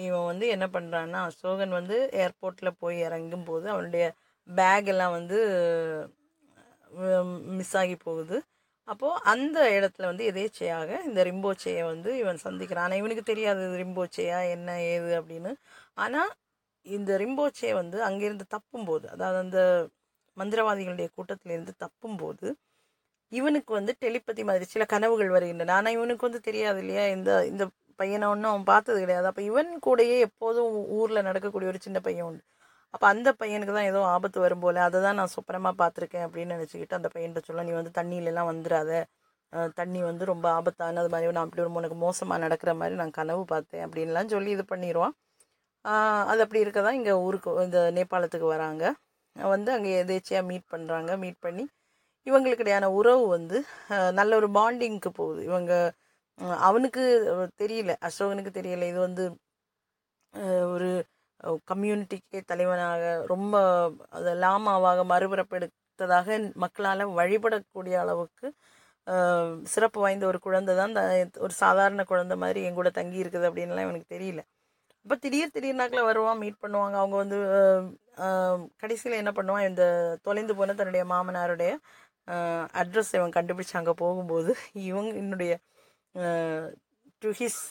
இவன் 0.05 0.27
வந்து 0.31 0.45
என்ன 0.55 0.65
பண்ணுறான்னா 0.75 1.19
அசோகன் 1.29 1.73
வந்து 1.79 1.95
ஏர்போர்ட்டில் 2.23 2.79
போய் 2.83 2.97
இறங்கும்போது 3.07 3.65
அவனுடைய 3.73 4.05
பேக் 4.47 4.89
எல்லாம் 4.93 5.15
வந்து 5.17 5.37
மிஸ் 7.59 7.75
ஆகி 7.81 7.95
போகுது. 8.05 8.37
அப்போது 8.87 9.21
அந்த 9.33 9.57
இடத்துல 9.77 10.05
வந்து 10.11 10.23
எதேச்சையாக 10.31 10.91
இந்த 11.07 11.19
ரிம்போச்சையை 11.29 11.83
வந்து 11.91 12.11
இவன் 12.21 12.39
சந்திக்கிறான். 12.45 12.85
ஆனால் 12.87 13.01
இவனுக்கு 13.01 13.23
தெரியாது 13.31 13.61
இது 13.67 13.77
ரிம்போச்சையா 13.83 14.39
என்ன 14.55 14.69
ஏது 14.93 15.11
அப்படின்னு. 15.19 15.51
ஆனால் 16.05 16.31
இந்த 16.85 17.11
ரிம்போச்சே 17.23 17.71
வந்து 17.81 17.97
அங்கேருந்து 18.09 18.45
தப்பும்போது 18.55 19.05
அதாவது 19.15 19.39
அந்த 19.45 19.59
மந்திரவாதிகளுடைய 20.37 21.07
கூட்டத்திலேருந்து 21.17 21.73
தப்பும்போது 21.85 22.47
இவனுக்கு 23.31 23.71
வந்து 23.79 23.93
டெலிபதி 24.03 24.43
மாதிரி 24.49 24.65
சில 24.73 24.83
கனவுகள் 24.93 25.35
வருகின்றன. 25.35 25.73
ஆனால் 25.79 25.95
இவனுக்கு 25.97 26.27
வந்து 26.27 26.41
தெரியாது 26.47 26.79
இல்லையா? 26.83 27.03
இந்த 27.17 27.31
இந்த 27.51 27.63
பையனை 28.01 28.25
ஒன்றும் 28.33 28.51
அவன் 28.53 28.69
பார்த்தது 28.71 28.97
கிடையாது. 29.03 29.27
அப்போ 29.31 29.43
இவன் 29.49 29.71
கூடயே 29.87 30.17
எப்போதும் 30.27 30.73
ஊரில் 30.99 31.27
நடக்கக்கூடிய 31.29 31.69
ஒரு 31.73 31.79
சின்ன 31.85 31.99
பையன் 32.07 32.27
உண்டு. 32.29 32.43
அப்போ 32.93 33.05
அந்த 33.13 33.29
பையனுக்கு 33.41 33.73
தான் 33.77 33.89
ஏதோ 33.91 34.01
ஆபத்து 34.15 34.39
வரும் 34.45 34.63
போல. 34.65 34.77
அதை 34.87 34.99
தான் 35.07 35.17
நான் 35.19 35.33
சுப்பரமாக 35.35 35.75
பார்த்துருக்கேன் 35.81 36.25
அப்படின்னு 36.27 36.55
நினச்சிக்கிட்டு 36.57 36.99
அந்த 36.99 37.09
பையன்கிட்ட 37.15 37.49
சொல்ல 37.49 37.65
நீ 37.69 37.73
வந்து 37.79 37.93
தண்ணியிலலாம் 37.99 38.49
வந்துடாத 38.51 38.91
தண்ணி 39.79 39.99
வந்து 40.09 40.23
ரொம்ப 40.31 40.45
ஆபத்தான 40.57 40.99
அது 41.03 41.11
மாதிரி. 41.13 41.33
நான் 41.37 41.47
அப்படி 41.47 41.63
ஒரு 41.65 41.71
உனக்கு 41.81 41.97
மோசமாக 42.05 42.43
நடக்கிற 42.45 42.71
மாதிரி 42.81 42.95
நான் 43.01 43.15
கனவு 43.19 43.43
பார்த்தேன். 43.53 43.83
அப்படின்லாம் 43.85 44.33
சொல்லி 44.35 44.51
இது 44.57 44.65
பண்ணிடுவான் 44.73 45.15
அது 46.31 46.41
அப்படி 46.45 46.61
இருக்க 46.63 46.79
தான் 46.87 46.97
இங்கே 46.99 47.13
ஊருக்கு 47.25 47.51
இந்த 47.67 47.79
நேபாளத்துக்கு 47.97 48.47
வராங்க. 48.55 48.83
வந்து 49.35 49.69
அங்கே 49.75 49.91
எதேச்சியாக 50.03 50.47
மீட் 50.49 50.65
பண்ணுறாங்க 50.73 51.11
மீட் 51.23 51.39
பண்ணி 51.45 51.65
இவங்களுக்கு 52.27 52.63
இடையான 52.65 52.87
உறவு 52.99 53.23
வந்து 53.35 53.57
நல்ல 54.19 54.31
ஒரு 54.39 54.47
பாண்டிங்க்கு 54.57 55.11
போகுது. 55.19 55.41
இவங்க 55.49 55.73
அவனுக்கு 56.67 57.03
தெரியல. 57.61 57.91
அசோகனுக்கு 58.07 58.51
தெரியல. 58.59 58.87
இது 58.91 58.99
வந்து 59.07 59.23
ஒரு 60.73 60.89
கம்யூனிட்டிக்கே 61.71 62.39
தலைவனாக 62.51 63.03
ரொம்ப 63.31 63.55
அது 64.17 64.31
லாமாவாக 64.43 65.03
மறுபிறப்பெடுத்ததாக 65.11 66.37
மக்களால் 66.63 67.03
வழிபடக்கூடிய 67.19 67.95
அளவுக்கு 68.03 68.47
சிறப்பு 69.73 69.99
வாய்ந்த 70.03 70.25
ஒரு 70.31 70.39
குழந்தை 70.47 70.73
தான். 70.79 70.91
இந்த 71.23 71.39
ஒரு 71.45 71.53
சாதாரண 71.63 72.01
குழந்தை 72.11 72.35
மாதிரி 72.43 72.59
என் 72.67 72.79
கூட 72.79 72.89
தங்கி 72.99 73.23
இருக்குது 73.23 73.47
அப்படின்லாம் 73.49 73.91
எனக்கு 73.91 74.13
தெரியல. 74.15 74.41
அப்போ 75.05 75.15
திடீர் 75.23 75.53
திடீர்னாக்கில் 75.55 76.07
வருவான் 76.09 76.41
மீட் 76.43 76.61
பண்ணுவாங்க. 76.63 76.95
அவங்க 77.01 77.15
வந்து 77.23 77.37
கடைசியில் 78.81 79.19
என்ன 79.21 79.31
பண்ணுவான்? 79.37 79.67
இந்த 79.69 79.83
தொலைந்து 80.27 80.53
போன 80.59 80.73
தன்னுடைய 80.79 81.03
மாமனாருடைய 81.13 81.71
அட்ரஸ் 82.81 83.13
இவன் 83.19 83.35
கண்டுபிடிச்சு 83.37 83.75
அங்கே 83.81 83.93
போகும்போது 84.03 84.51
இவங்க 84.89 85.13
என்னுடைய 85.23 85.53
டு 87.21 87.29
ஹிஸ் 87.39 87.61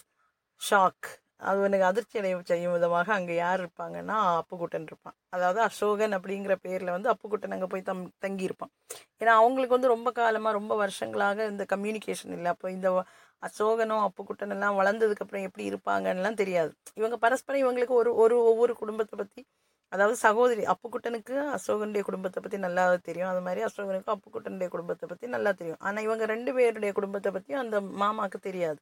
ஷாக் 0.60 1.06
அது 1.48 1.58
எனக்கு 1.66 1.86
அதிர்ச்சி 1.88 2.16
அடைய 2.20 2.36
செய்யும் 2.50 2.74
விதமாக 2.76 3.08
அங்கே 3.16 3.34
யார் 3.36 3.60
இருப்பாங்கன்னா 3.62 4.16
அப்புக்குட்டன் 4.38 4.86
இருப்பான். 4.90 5.16
அதாவது 5.34 5.60
அசோகன் 5.66 6.14
அப்படிங்கிற 6.18 6.54
பேரில் 6.64 6.94
வந்து 6.94 7.10
அப்புக்குட்டன் 7.12 7.54
அங்கே 7.56 7.68
போய் 7.72 7.84
தம் 7.90 8.02
தங்கியிருப்பான். 8.24 8.72
ஏன்னா 9.20 9.32
அவங்களுக்கு 9.40 9.76
வந்து 9.76 9.92
ரொம்ப 9.94 10.10
காலமாக 10.18 10.56
ரொம்ப 10.58 10.74
வருஷங்களாக 10.82 11.46
இந்த 11.52 11.64
கம்யூனிகேஷன் 11.74 12.34
இல்லை. 12.38 12.50
அப்போ 12.54 12.68
இந்த 12.76 12.90
அசோகனும் 13.42 14.04
அப்புக்குட்டன் 14.06 14.54
எல்லாம் 14.56 14.78
வளர்ந்ததுக்கப்புறம் 14.80 15.46
எப்படி 15.48 15.64
இருப்பாங்கன்னுலாம் 15.70 16.40
தெரியாது. 16.42 16.72
இவங்க 17.00 17.18
பரஸ்பரம் 17.26 17.62
இவங்களுக்கு 17.64 17.94
ஒரு 18.02 18.12
ஒரு 18.24 18.36
ஒவ்வொரு 18.52 18.74
குடும்பத்தை 18.82 19.16
பற்றி 19.22 19.42
அதாவது 19.92 20.16
சகோதரி 20.26 20.62
அப்புக்குட்டனுக்கு 20.72 21.34
அசோகனுடைய 21.56 22.02
குடும்பத்தை 22.08 22.38
பற்றி 22.44 22.58
நல்லா 22.66 22.84
தெரியும். 23.08 23.30
அது 23.32 23.40
மாதிரி 23.46 23.60
அசோகனுக்கும் 23.68 24.14
அப்புக்குட்டனுடைய 24.16 24.68
குடும்பத்தை 24.74 25.06
பற்றி 25.10 25.26
நல்லா 25.36 25.52
தெரியும். 25.60 25.80
ஆனால் 25.86 26.04
இவங்க 26.08 26.24
ரெண்டு 26.34 26.52
பேருடைய 26.58 26.92
குடும்பத்தை 26.98 27.32
பற்றி 27.36 27.54
அந்த 27.62 27.78
மாமாவுக்கு 28.02 28.40
தெரியாது. 28.48 28.80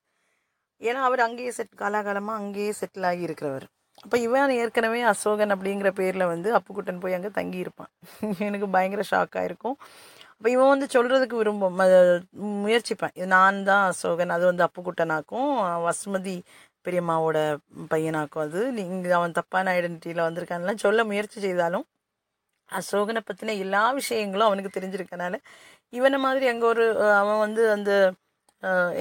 ஏன்னா 0.80 1.00
அவர் 1.08 1.26
அங்கேயே 1.26 1.52
செட் 1.58 1.74
காலாகாலமாக 1.82 2.40
அங்கேயே 2.42 2.72
செட்டில் 2.80 3.08
ஆகி 3.10 3.22
இருக்கிறவர். 3.28 3.66
அப்போ 4.04 4.16
இவன் 4.26 4.52
ஏற்கனவே 4.62 5.00
அசோகன் 5.12 5.54
அப்படிங்கிற 5.54 5.90
பேரில் 6.00 6.30
வந்து 6.32 6.48
அப்புக்குட்டன் 6.58 7.00
போய் 7.04 7.16
அங்கே 7.18 7.30
தங்கி 7.38 7.58
இருப்பான் 7.64 7.90
எனக்கு 8.48 8.66
பயங்கர 8.74 9.02
ஷாக்காக 9.12 9.48
இருக்கும். 9.50 9.76
அப்போ 10.36 10.48
இவன் 10.54 10.70
வந்து 10.72 10.86
சொல்கிறதுக்கு 10.94 11.36
விரும்பும் 11.40 11.78
முயற்சிப்பேன். 12.64 13.14
இது 13.18 13.28
நான் 13.36 13.60
தான் 13.70 13.84
அசோகன் 13.92 14.34
அது 14.36 14.44
வந்து 14.50 14.64
அப்புக்குட்டனாக்கும் 14.66 15.50
வசுமதி 15.86 16.36
பெரியம்மாவோட 16.86 17.38
பையனாக்கும் 17.92 18.44
அது. 18.46 18.60
நீங்கள் 18.78 19.16
அவன் 19.18 19.36
தப்பான 19.38 19.72
ஐடென்டிட்டியில் 19.78 20.26
வந்திருக்கான்லாம் 20.26 20.84
சொல்ல 20.86 21.04
முயற்சி 21.10 21.38
செய்தாலும் 21.46 21.86
அசோகனை 22.78 23.20
பற்றின 23.24 23.56
எல்லா 23.64 23.82
விஷயங்களும் 24.00 24.48
அவனுக்கு 24.48 24.70
தெரிஞ்சிருக்கனால 24.76 25.34
இவனை 25.98 26.18
மாதிரி 26.26 26.46
அங்கே 26.52 26.66
ஒரு 26.74 26.84
அவன் 27.20 27.42
வந்து 27.46 27.62
அந்த 27.76 27.90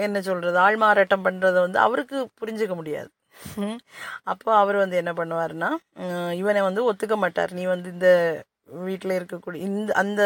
என்ன 0.05 0.17
சொல்கிறது 0.27 0.57
ஆள்மாறாட்டம் 0.65 1.25
பண்ணுறதை 1.27 1.59
வந்து 1.65 1.79
அவருக்கு 1.85 2.17
புரிஞ்சுக்க 2.39 2.73
முடியாது. 2.79 3.09
அப்போ 4.31 4.49
அவர் 4.63 4.77
வந்து 4.81 4.95
என்ன 5.01 5.11
பண்ணுவார்னா 5.19 5.69
இவனை 6.41 6.61
வந்து 6.67 6.81
ஒத்துக்க 6.89 7.15
மாட்டார். 7.23 7.51
நீ 7.59 7.63
வந்து 7.73 7.87
இந்த 7.95 8.09
வீட்டில் 8.87 9.17
இருக்கக்கூடிய 9.17 9.61
இந்த 9.69 9.89
அந்த 10.01 10.21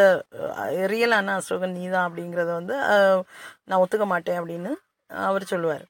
ரியலான 0.93 1.33
அசோகன் 1.39 1.75
நீ 1.79 1.83
தான் 1.95 2.07
அப்படிங்கிறத 2.07 2.51
வந்து 2.59 2.75
நான் 3.67 3.81
ஒத்துக்க 3.83 4.05
மாட்டேன் 4.13 4.39
அப்படின்னு 4.41 4.71
அவர் 5.29 5.51
சொல்லுவார். 5.53 5.85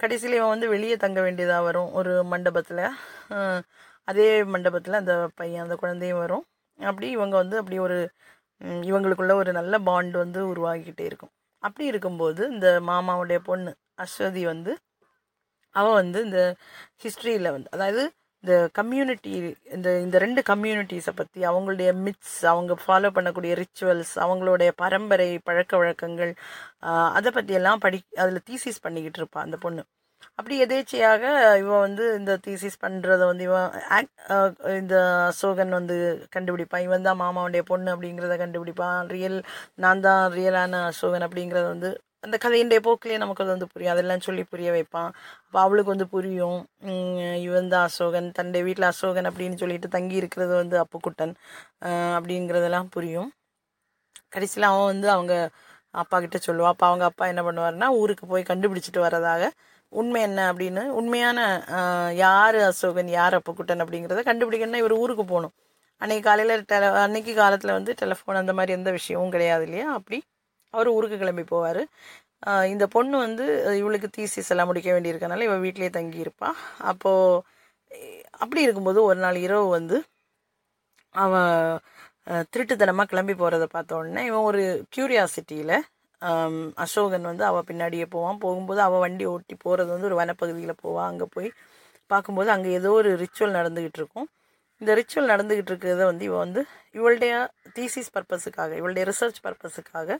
கடைசியில் 0.00 0.36
இவன் 0.38 0.52
வந்து 0.54 0.68
வெளியே 0.74 0.96
தங்க 1.04 1.18
வேண்டியதாக 1.26 1.66
வரும் 1.68 1.90
ஒரு 1.98 2.12
மண்டபத்தில். 2.32 2.84
அதே 4.08 4.28
மண்டபத்தில் 4.54 5.00
அந்த 5.00 5.14
பையன் 5.40 5.64
அந்த 5.64 5.76
குழந்தையும் 5.82 6.22
வரும். 6.24 6.44
அப்படி 6.78 7.06
இவங்க 7.16 7.34
வந்து 7.42 7.56
அப்படி 7.60 7.78
ஒரு 7.86 7.98
இவங்களுக்குள்ள 8.90 9.34
ஒரு 9.42 9.50
நல்ல 9.58 9.74
பாண்ட் 9.88 10.16
வந்து 10.24 10.40
உருவாகிக்கிட்டே 10.52 11.04
இருக்கும். 11.10 11.32
அப்படி 11.62 11.84
இருக்கும்போது 11.92 12.42
இந்த 12.54 12.68
மாமாவுடைய 12.90 13.38
பொண்ணு 13.50 13.72
அஸ்வதி 14.04 14.42
வந்து 14.52 14.72
அவள் 15.74 15.98
வந்து 16.02 16.18
இந்த 16.26 16.40
ஹிஸ்ட்ரியில் 17.04 17.54
வந்து 17.56 17.70
அதாவது 17.76 18.02
இந்த 18.44 18.54
கம்யூனிட்டி 18.72 19.32
இந்த 19.74 19.88
இந்த 20.00 20.16
ரெண்டு 20.18 20.40
கம்யூனிட்டிஸை 20.46 21.12
பற்றி 21.16 21.40
அவங்களுடைய 21.44 21.90
மிட்ஸ் 22.04 22.38
அவங்க 22.46 22.74
ஃபாலோ 22.84 23.10
பண்ணக்கூடிய 23.16 23.54
ரிச்சுவல்ஸ் 23.62 24.14
அவங்களுடைய 24.24 24.70
பரம்பரை 24.82 25.28
பழக்க 25.48 25.72
வழக்கங்கள் 25.76 26.32
அதை 27.18 27.30
பற்றியெல்லாம் 27.30 27.82
படி 27.86 28.00
அதில் 28.16 28.46
தீசிஸ் 28.50 28.84
பண்ணிக்கிட்டு 28.84 29.20
இருப்பாள் 29.22 29.46
அந்த 29.46 29.58
பொண்ணு. 29.64 29.82
அப்படி 30.38 30.54
எதேச்சையாக 30.64 31.22
இவன் 31.60 31.84
வந்து 31.86 32.04
இந்த 32.18 32.32
தீசிஸ் 32.46 32.82
பண்ணுறத 32.82 33.22
வந்து 33.26 33.44
இவன் 33.48 33.70
இந்த 34.80 34.94
அசோகன் 35.28 35.72
வந்து 35.78 35.96
கண்டுபிடிப்பான் 36.36 36.84
இவன் 36.88 37.06
தான் 37.08 37.20
மாமாவுடைய 37.22 37.62
பொண்ணு 37.70 37.88
அப்படிங்கிறத 37.94 38.36
கண்டுபிடிப்பான் 38.42 39.10
ரியல் 39.14 39.38
நான் 39.76 40.04
தான் 40.08 40.22
ரியலான 40.36 40.82
அசோகன் 40.90 41.26
அப்படிங்கிறத 41.28 41.66
வந்து 41.68 41.90
அந்த 42.24 42.36
கதையின்டைய 42.44 42.80
போக்கிலேயே 42.86 43.18
நமக்கு 43.22 43.42
அது 43.44 43.52
வந்து 43.54 43.68
புரியும். 43.72 43.92
அதெல்லாம் 43.94 44.24
சொல்லி 44.26 44.42
புரிய 44.52 44.68
வைப்பான். 44.76 45.10
அப்போ 45.46 45.58
அவளுக்கு 45.64 45.92
வந்து 45.94 46.06
புரியும். 46.14 46.58
உம் 46.90 47.16
இவன் 47.46 47.70
தான் 47.74 47.86
அசோகன் 47.88 48.28
தன்னுடைய 48.38 48.62
வீட்டில் 48.68 48.88
அசோகன் 48.90 49.28
அப்படின்னு 49.30 49.60
சொல்லிட்டு 49.62 49.88
தங்கி 49.96 50.16
இருக்கிறது 50.22 50.52
வந்து 50.62 50.76
அப்புக்குட்டன் 50.84 51.34
அப்படிங்கிறதெல்லாம் 52.16 52.90
புரியும். 52.96 53.30
கடைசியில் 54.34 54.70
அவன் 54.70 54.90
வந்து 54.92 55.08
அவங்க 55.16 55.34
அப்பா 55.94 56.16
கிட்ட 56.24 56.38
சொல்லுவான் 56.48 56.72
அப்போ 56.74 56.86
அவங்க 56.90 57.04
அப்பா 57.10 57.24
என்ன 57.32 57.42
பண்ணுவார்னா 57.46 57.86
ஊருக்கு 58.00 58.24
போய் 58.32 58.50
கண்டுபிடிச்சிட்டு 58.50 59.00
வரதாக 59.06 59.44
உண்மை 59.92 60.20
என்ன 60.26 60.40
அப்படின்னு 60.50 60.82
உண்மையான 60.98 61.38
யார் 62.24 62.58
அசோகன் 62.68 63.10
யார் 63.18 63.36
அப்புக்குட்டன் 63.38 63.82
அப்படிங்கிறத 63.84 64.22
கண்டுபிடிக்கணும்னா 64.28 64.82
இவர் 64.84 65.00
ஊருக்கு 65.02 65.24
போகணும். 65.32 65.54
அன்னைக்கு 66.00 66.24
காலையில் 66.28 66.66
டெல 66.72 66.84
அன்னைக்கு 67.04 67.32
காலத்தில் 67.40 67.76
வந்து 67.78 67.92
டெலிஃபோன் 68.02 68.40
அந்த 68.42 68.52
மாதிரி 68.58 68.72
எந்த 68.78 68.90
விஷயமும் 68.98 69.34
கிடையாது 69.34 69.64
இல்லையா? 69.68 69.86
அப்படி 69.98 70.18
அவர் 70.74 70.88
ஊருக்கு 70.88 71.16
கிளம்பி 71.18 71.44
போவார். 71.52 71.82
இந்த 72.72 72.84
பொண்ணு 72.94 73.16
வந்து 73.18 73.44
இவளுக்கு 73.80 74.08
தீசிஸ் 74.16 74.50
எல்லாம் 74.54 74.68
முடிக்க 74.70 74.90
வேண்டியிருக்கனால 74.92 75.46
இவள் 75.48 75.64
வீட்டிலேயே 75.64 75.92
தங்கி 75.98 76.18
அப்போது 76.90 77.42
அப்படி 78.42 78.60
இருக்கும்போது 78.62 79.00
ஒரு 79.02 79.18
நாள் 79.24 79.38
இரவு 79.46 79.66
வந்து 79.78 79.96
அவன் 81.14 81.54
திருட்டுத்தனமாக 82.52 83.10
கிளம்பி 83.12 83.34
போகிறத 83.34 83.64
பார்த்த 83.66 83.96
உடனே 83.96 84.22
இவன் 84.30 84.46
ஒரு 84.50 84.62
க்யூரியாசிட்டியில் 84.94 85.76
அசோகன் 86.84 87.28
வந்து 87.30 87.44
அவள் 87.44 87.66
பின்னாடியே 87.70 88.06
போவான். 88.14 88.40
போகும்போது 88.44 88.80
அவள் 88.86 89.02
வண்டி 89.04 89.24
ஓட்டி 89.24 89.54
போகிறது 89.56 89.90
வந்து 89.94 90.08
ஒரு 90.10 90.18
வனப்பகுதியில் 90.20 90.80
போவான் 90.82 91.08
அங்கே 91.10 91.26
போய் 91.34 91.48
பார்க்கும்போது 92.10 92.50
அங்கே 92.50 92.70
ஏதோ 92.70 92.90
ஒரு 93.00 93.10
ரிச்சுவல் 93.22 93.56
நடந்துக்கிட்டு 93.58 94.00
இருக்கும் 94.02 94.28
இந்த 94.80 94.90
ரிச்சுவல் 95.00 95.30
நடந்துக்கிட்டு 95.32 95.72
இருக்கிறத 95.72 96.04
வந்து 96.10 96.24
இவன் 96.28 96.44
வந்து 96.46 96.62
இவளுடைய 96.98 97.32
தீசிஸ் 97.78 98.12
பர்பஸுக்காக 98.16 98.76
இவளுடைய 98.80 99.04
ரிசர்ச் 99.10 99.40
பர்பஸுக்காக 99.46 100.18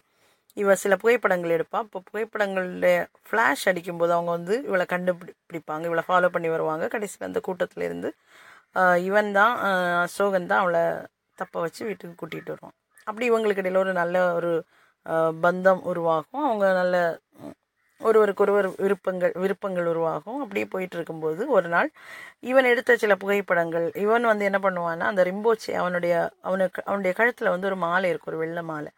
இவள் 0.56 0.80
சில 0.82 0.94
புகைப்படங்கள் 1.02 1.54
எடுப்பாள் 1.56 1.84
இப்போ 1.86 2.00
புகைப்படங்களில் 2.08 2.88
ஃப்ளாஷ் 3.28 3.64
அடிக்கும்போது 3.70 4.12
அவங்க 4.16 4.30
வந்து 4.38 4.54
இவளை 4.68 4.84
கண்டுபிடிப்பாங்க. 4.92 5.84
இவளை 5.90 6.04
ஃபாலோ 6.08 6.30
பண்ணி 6.34 6.48
வருவாங்க. 6.54 6.84
கடைசியில் 6.94 7.28
அந்த 7.30 7.40
கூட்டத்தில் 7.48 7.86
இருந்து 7.88 8.10
இவன் 9.08 9.30
தான் 9.38 9.54
அசோகன் 10.04 10.50
தான் 10.52 10.62
அவளை 10.64 10.82
தப்பை 11.38 11.58
வச்சு 11.64 11.82
வீட்டுக்கு 11.88 12.14
கூட்டிகிட்டு 12.22 12.52
வருவான். 12.54 12.76
அப்படி 13.08 13.24
இவங்களுக்கு 13.30 13.62
இடையில 13.64 13.82
ஒரு 13.84 13.92
நல்ல 14.02 14.16
ஒரு 14.38 14.52
பந்தம் 15.46 15.82
உருவாகும். 15.92 16.44
அவங்க 16.48 16.66
நல்ல 16.82 16.96
ஒருவருக்கு 18.00 18.42
ஒருவர் 18.44 18.68
விருப்பங்கள் 18.84 19.32
விருப்பங்கள் 19.42 19.88
உருவாகும். 19.92 20.38
அப்படியே 20.44 20.66
போயிட்டு 20.74 20.96
இருக்கும்போது 20.98 21.42
ஒரு 21.56 21.68
நாள் 21.74 21.88
இவன் 22.50 22.68
எடுத்த 22.72 22.96
சில 23.02 23.14
புகைப்படங்கள் 23.22 23.86
இவன் 24.04 24.28
வந்து 24.30 24.46
என்ன 24.50 24.58
பண்ணுவான்னா 24.66 25.06
அந்த 25.12 25.24
ரிம்போச்சி 25.30 25.72
அவனுடைய 25.82 26.14
அவனுக்கு 26.48 26.80
அவனுடைய 26.88 27.12
கழுத்தில் 27.20 27.52
வந்து 27.54 27.68
ஒரு 27.72 27.78
மாலை 27.86 28.10
இருக்கும் 28.12 28.32
ஒரு 28.34 28.40
வெள்ளை 28.44 28.64
மாலை. 28.72 28.90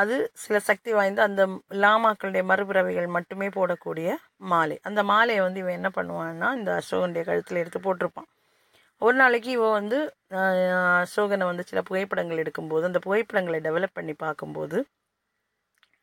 அது 0.00 0.14
சில 0.44 0.56
சக்தி 0.68 0.90
வாய்ந்த 0.98 1.20
அந்த 1.28 1.42
லாமாக்களுடைய 1.84 2.42
மறுபிறவைகள் 2.50 3.08
மட்டுமே 3.16 3.48
போடக்கூடிய 3.56 4.08
மாலை. 4.52 4.76
அந்த 4.88 5.00
மாலையை 5.10 5.42
வந்து 5.46 5.60
இவன் 5.62 5.78
என்ன 5.80 5.90
பண்ணுவான்னா 5.98 6.48
இந்த 6.58 6.70
அசோகனுடைய 6.80 7.22
கழுத்தில் 7.28 7.60
எடுத்து 7.62 7.80
போட்டிருப்பான். 7.86 8.28
ஒரு 9.02 9.16
நாளைக்கு 9.22 9.50
இவன் 9.56 9.76
வந்து 9.78 9.98
அசோகனை 11.02 11.46
வந்து 11.50 11.64
சில 11.70 11.80
புகைப்படங்கள் 11.88 12.42
எடுக்கும்போது 12.44 12.84
அந்த 12.90 13.00
புகைப்படங்களை 13.06 13.58
டெவலப் 13.68 13.96
பண்ணி 13.98 14.14
பார்க்கும்போது 14.24 14.78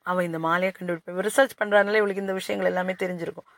அவள் 0.06 0.28
இந்த 0.30 0.40
மாலையை 0.46 0.72
கண்டுபிடிப்பான். 0.76 1.22
ரிசர்ச் 1.30 1.60
பண்ணுறதுனால 1.60 2.00
இவளுக்கு 2.02 2.26
இந்த 2.26 2.36
விஷயங்கள் 2.40 2.72
எல்லாமே 2.72 2.94
தெரிஞ்சிருக்கும். 3.04 3.50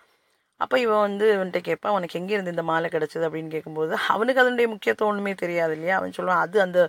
அப்போ 0.61 0.75
இவன் 0.83 1.03
வந்து 1.05 1.25
அவன்கிட்ட 1.35 1.59
கேட்பான் 1.67 1.95
உனக்கு 1.97 2.17
எங்கேருந்து 2.19 2.53
இந்த 2.53 2.63
மாலை 2.69 2.87
கிடச்சிது? 2.93 3.25
அப்படின்னு 3.27 3.51
கேட்கும்போது 3.55 3.93
அவனுக்கு 4.13 4.41
அதனுடைய 4.43 4.67
முக்கியத்துவம் 4.73 5.11
ஒன்றுமே 5.11 5.33
தெரியாது 5.41 5.73
இல்லையா? 5.77 5.95
அவன் 5.99 6.15
சொல்லுவான் 6.17 6.43
அது 6.45 6.57
அந்த 6.65 6.79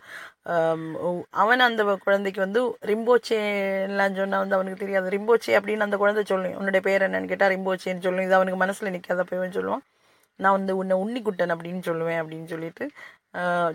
அவன் 1.42 1.66
அந்த 1.68 1.82
குழந்தைக்கு 2.04 2.40
வந்து 2.44 2.61
ரிம்போச்சேலாம் 2.90 4.18
சொன்னால் 4.20 4.42
வந்து 4.44 4.56
அவனுக்கு 4.58 4.82
தெரியாது. 4.85 5.08
ரிம்போச்சே 5.16 5.56
அப்படின்னு 5.61 5.87
அந்த 5.88 5.99
குழந்தை 6.02 6.25
சொல்லும். 6.32 6.56
உன்னுடைய 6.61 6.82
பேர் 6.88 7.06
என்னன்னு 7.08 7.30
கேட்டால் 7.32 7.52
ரிம்போச்சேன்னு 7.56 8.04
சொல்லும். 8.06 8.26
இது 8.28 8.38
அவனுக்கு 8.38 8.61
மனசில் 8.64 8.94
நிற்காத 8.96 9.25
அப்போ 9.25 9.37
இவன் 9.40 9.56
சொல்லுவான் 9.58 9.85
நான் 10.40 10.56
வந்து 10.58 10.73
உன்னை 10.80 10.94
உன்னிக்குட்டன் 11.02 11.54
அப்படின்னு 11.54 11.82
சொல்லுவேன் 11.90 12.20
அப்படின்னு 12.23 12.49
சொல்லிட்டு 12.54 12.85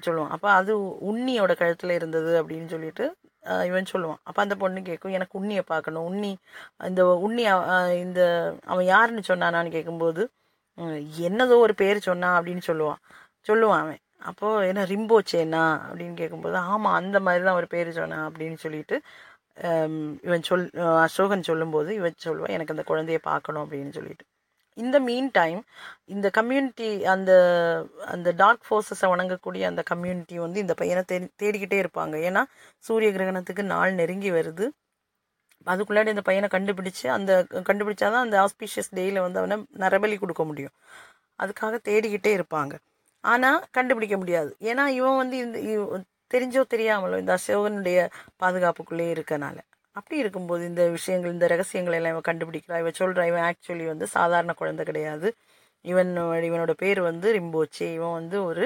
சொல்லுவான். 0.07 0.31
அப்போ 0.36 0.48
அது 0.60 0.74
உன்னியோட 1.10 1.51
கழுத்தில் 1.62 1.98
இருந்தது 2.00 2.31
அப்படின்னு 2.41 2.69
சொல்லிட்டு 2.75 3.05
இவன் 3.69 3.91
சொல்லுவான். 3.93 4.21
அப்போ 4.27 4.39
அந்த 4.45 4.55
பொண்ணு 4.63 4.79
கேட்கும் 4.89 5.15
எனக்கு 5.17 5.39
உன்னியை 5.41 5.63
பார்க்கணும் 5.74 6.07
உண்ணி 6.12 6.31
இந்த 6.89 7.01
உண்ணி 7.27 7.43
இந்த 8.05 8.21
அவன் 8.71 8.88
யாருன்னு 8.93 9.24
சொன்னானான்னு 9.31 9.75
கேட்கும்போது 9.77 10.24
என்னதோ 11.27 11.55
ஒரு 11.65 11.74
பேர் 11.81 12.07
சொன்னான் 12.10 12.38
அப்படின்னு 12.39 12.63
சொல்லுவான். 12.69 13.01
சொல்லுவான் 13.50 13.81
அவன். 13.86 14.01
அப்போது 14.29 14.67
என்ன 14.71 14.81
ரிம்போச்சேனா 14.93 15.63
அப்படின்னு 15.88 16.15
கேட்கும்போது 16.21 16.55
ஆமாம் 16.71 16.98
அந்த 17.01 17.17
மாதிரி 17.25 17.43
தான் 17.48 17.60
ஒரு 17.62 17.67
பேர் 17.74 17.89
சொன்னான் 18.00 18.25
அப்படின்னு 18.29 18.57
சொல்லிட்டு 18.65 18.95
இவன் 20.27 20.45
சொல் 20.50 20.65
அசோகன் 21.05 21.48
சொல்லும்போது 21.50 21.89
இவன் 22.00 22.21
சொல்லுவான் 22.27 22.55
எனக்கு 22.57 22.75
அந்த 22.75 22.86
குழந்தைய 22.91 23.19
பார்க்கணும் 23.29 23.63
அப்படின்னு 23.65 23.93
சொல்லிட்டு. 24.00 24.25
இந்த 24.78 25.00
மீன் 25.00 25.30
டைம் 25.32 25.60
இந்த 26.06 26.30
கம்யூனிட்டி 26.38 26.90
அந்த 27.13 27.32
அந்த 28.13 28.30
டார்க் 28.32 28.66
ஃபோர்ஸஸை 28.68 29.08
வணங்கக்கூடிய 29.13 29.63
அந்த 29.72 29.82
கம்யூனிட்டி 29.84 30.38
வந்து 30.40 30.60
இந்த 30.60 30.74
பையனை 30.74 31.04
தேடி 31.12 31.28
தேடிக்கிட்டே 31.44 31.78
இருப்பாங்க. 31.84 32.16
ஏன்னா 32.30 32.44
சூரிய 32.88 33.12
கிரகணத்துக்கு 33.12 33.63
நாள் 33.74 33.94
நெருங்கி 33.94 34.32
வருது. 34.32 34.68
அதுக்குள்ளாடி 35.66 36.08
இந்த 36.08 36.22
பையனை 36.30 36.48
கண்டுபிடிச்சு 36.54 37.08
அந்த 37.18 37.32
கண்டுபிடிச்சாதான் 37.70 38.25
அந்த 38.25 38.38
ஆஸ்பீஷியஸ் 38.46 38.94
டேயில் 38.96 39.20
வந்து 39.25 39.40
அவனை 39.42 39.58
நரபலி 39.84 40.18
கொடுக்க 40.20 40.44
முடியும். 40.44 40.75
அதுக்காக 41.44 41.75
தேடிக்கிட்டே 41.90 42.32
இருப்பாங்க. 42.40 42.74
ஆனால் 43.24 43.60
கண்டுபிடிக்க 43.72 44.18
முடியாது. 44.18 44.51
ஏன்னா 44.62 44.88
இவன் 45.00 45.20
வந்து 45.24 45.38
இந்த 45.38 45.58
தெரிஞ்சோ 46.34 46.63
தெரியாமலோ 46.74 47.18
இந்த 47.24 47.38
அசோகனுடைய 47.40 48.00
பாதுகாப்புக்குள்ளே 48.44 49.08
இருக்கனால. 49.16 49.58
அப்படி 49.95 50.17
இருக்கும்போது 50.21 50.63
இந்த 50.65 50.83
விஷயங்கள் 50.89 51.33
இந்த 51.33 51.48
ரகசியங்கள் 51.53 51.95
எல்லாம் 51.98 52.13
இவன் 52.15 52.27
கண்டுபிடிக்கிறா. 52.29 52.75
இவன் 52.83 53.00
சொல்கிறா 53.00 53.24
இவன் 53.31 53.45
ஆக்சுவலி 53.50 53.86
வந்து 53.86 54.05
சாதாரண 54.17 54.51
குழந்தை 54.53 54.83
கிடையாது. 54.86 55.27
இவன் 55.86 56.12
இவனோட 56.50 56.74
பேர் 56.81 57.00
வந்து 57.10 57.27
ரிம்போச்சே. 57.38 57.88
இவன் 57.98 58.15
வந்து 58.19 58.38
ஒரு 58.50 58.65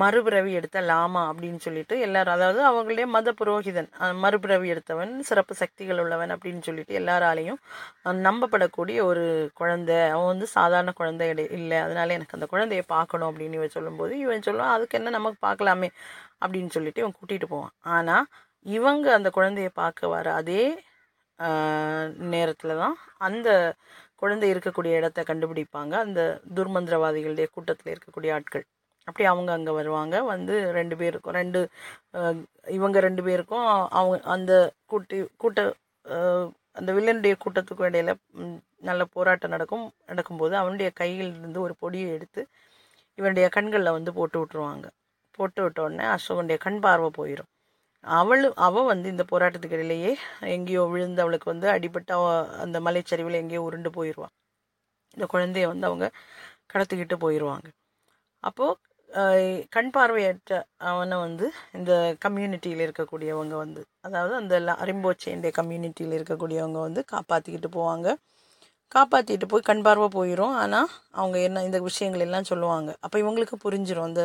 மறுபிறவி 0.00 0.52
எடுத்த 0.58 0.78
லாமா 0.90 1.22
அப்படின்னு 1.30 1.60
சொல்லிட்டு 1.64 1.94
எல்லாரும் 2.06 2.34
அதாவது 2.36 2.60
அவங்களுடைய 2.68 3.06
மத 3.16 3.32
புரோகிதன் 3.40 3.88
மறுபிறவி 4.22 4.68
எடுத்தவன் 4.74 5.12
சிறப்பு 5.30 5.54
சக்திகள் 5.62 6.00
உள்ளவன் 6.04 6.32
அப்படின்னு 6.36 6.62
சொல்லிட்டு 6.68 6.94
எல்லாராலையும் 7.00 7.60
நம்பப்படக்கூடிய 8.26 8.98
ஒரு 9.10 9.24
குழந்தை. 9.60 9.98
அவன் 10.14 10.30
வந்து 10.32 10.48
சாதாரண 10.56 10.92
குழந்தை 11.00 11.28
இல்லை. 11.58 11.78
அதனால 11.86 12.14
எனக்கு 12.18 12.38
அந்த 12.38 12.48
குழந்தைய 12.54 12.84
பார்க்கணும் 12.96 13.30
அப்படின்னு 13.30 13.58
இவன் 13.60 13.76
சொல்லும்போது 13.78 14.14
இவன் 14.24 14.46
சொல்லுவான் 14.48 14.74
அதுக்கு 14.76 14.98
என்ன 15.00 15.14
நமக்கு 15.18 15.40
பார்க்கலாமே? 15.48 15.90
அப்படின்னு 16.44 16.72
சொல்லிட்டு 16.76 17.02
இவன் 17.04 17.18
கூட்டிகிட்டு 17.18 17.52
போவான். 17.54 17.74
ஆனால் 17.96 18.26
இவங்க 18.66 19.06
அந்த 19.18 19.28
குழந்தைய 19.36 19.68
பார்க்க 19.80 20.08
வர 20.14 20.26
அதே 20.40 20.62
நேரத்தில் 22.34 22.80
தான் 22.82 22.96
அந்த 23.26 23.48
குழந்தை 24.20 24.46
இருக்கக்கூடிய 24.54 24.98
இடத்த 25.00 25.20
கண்டுபிடிப்பாங்க. 25.30 25.94
அந்த 26.06 26.20
துர்மந்திரவாதிகளுடைய 26.58 27.46
கூட்டத்தில் 27.56 27.92
இருக்கக்கூடிய 27.94 28.30
ஆட்கள். 28.36 28.64
அப்படி 29.08 29.24
அவங்க 29.32 29.50
அங்கே 29.58 29.72
வருவாங்க. 29.78 30.16
வந்து 30.32 30.54
ரெண்டு 30.78 30.96
பேருக்கும் 31.00 31.36
ரெண்டு 31.40 31.60
இவங்க 32.76 32.98
ரெண்டு 33.06 33.22
பேருக்கும் 33.28 33.66
அவங்க 34.00 34.16
அந்த 34.34 34.52
கூட்டி 34.92 35.18
கூட்ட 35.44 35.60
அந்த 36.78 36.90
வில்லனுடைய 36.96 37.34
கூட்டத்துக்கும் 37.44 37.88
இடையில 37.90 38.12
நல்ல 38.90 39.02
போராட்டம் 39.16 39.54
நடக்கும் 39.54 39.86
நடக்கும்போது 40.10 40.54
அவனுடைய 40.62 40.88
கையில் 41.00 41.32
இருந்து 41.38 41.58
ஒரு 41.66 41.74
பொடியை 41.82 42.08
எடுத்து 42.16 42.42
இவனுடைய 43.18 43.46
கண்களில் 43.56 43.96
வந்து 43.98 44.12
போட்டு 44.18 44.38
விட்டுருவாங்க. 44.40 44.86
போட்டு 45.38 45.60
விட்ட 45.64 45.78
உடனே 45.86 46.06
அசோகனுடைய 46.16 46.58
கண் 46.66 46.80
பார்வை 46.86 47.10
போயிடும் 47.20 47.50
அவளும் 48.04 48.56
அவள் 48.66 48.90
வந்து 48.92 49.08
இந்த 49.08 49.24
போராட்டத்துக்கு 49.32 49.76
இடையிலேயே 49.78 50.12
எங்கேயோ 50.56 50.82
விழுந்து 50.92 51.22
அவளுக்கு 51.24 51.48
வந்து 51.52 51.68
அடிபட்டு 51.70 52.14
அந்த 52.64 52.78
மலைச்சரிவில் 52.80 53.40
எங்கேயோ 53.42 53.62
உருண்டு 53.62 53.90
போயிடுவான் 53.98 54.34
இந்த 55.16 55.26
குழந்தைய 55.34 55.66
வந்து 55.72 55.88
அவங்க 55.90 56.06
கடத்திக்கிட்டு 56.74 57.16
போயிடுவாங்க 57.24 57.68
அப்போது 58.44 58.78
கண் 59.70 59.90
பார்வையற்ற 59.96 60.52
அவனை 60.90 61.16
வந்து 61.18 61.46
இந்த 61.78 61.92
கம்யூனிட்டியில் 62.24 62.84
இருக்கக்கூடியவங்க 62.86 63.54
வந்து 63.64 63.82
அதாவது 64.06 64.34
அந்த 64.40 64.54
அரிம்போச்சேண்டிய 64.84 65.50
கம்யூனிட்டியில் 65.60 66.16
இருக்கக்கூடியவங்க 66.18 66.80
வந்து 66.86 67.02
காப்பாற்றிக்கிட்டு 67.12 67.70
போவாங்க. 67.78 68.08
காப்பாற்றிட்டு 68.92 69.46
போய் 69.52 69.68
கண் 69.68 69.84
பார்வை 69.86 70.08
போயிடும் 70.16 70.54
ஆனால் 70.62 70.88
அவங்க 71.20 71.36
என்ன 71.48 71.62
இந்த 71.68 71.78
விஷயங்கள் 71.88 72.24
எல்லாம் 72.26 72.48
சொல்லுவாங்க. 72.50 72.90
அப்போ 73.04 73.16
இவங்களுக்கு 73.22 73.56
புரிஞ்சிடும் 73.64 74.08
அந்த 74.10 74.22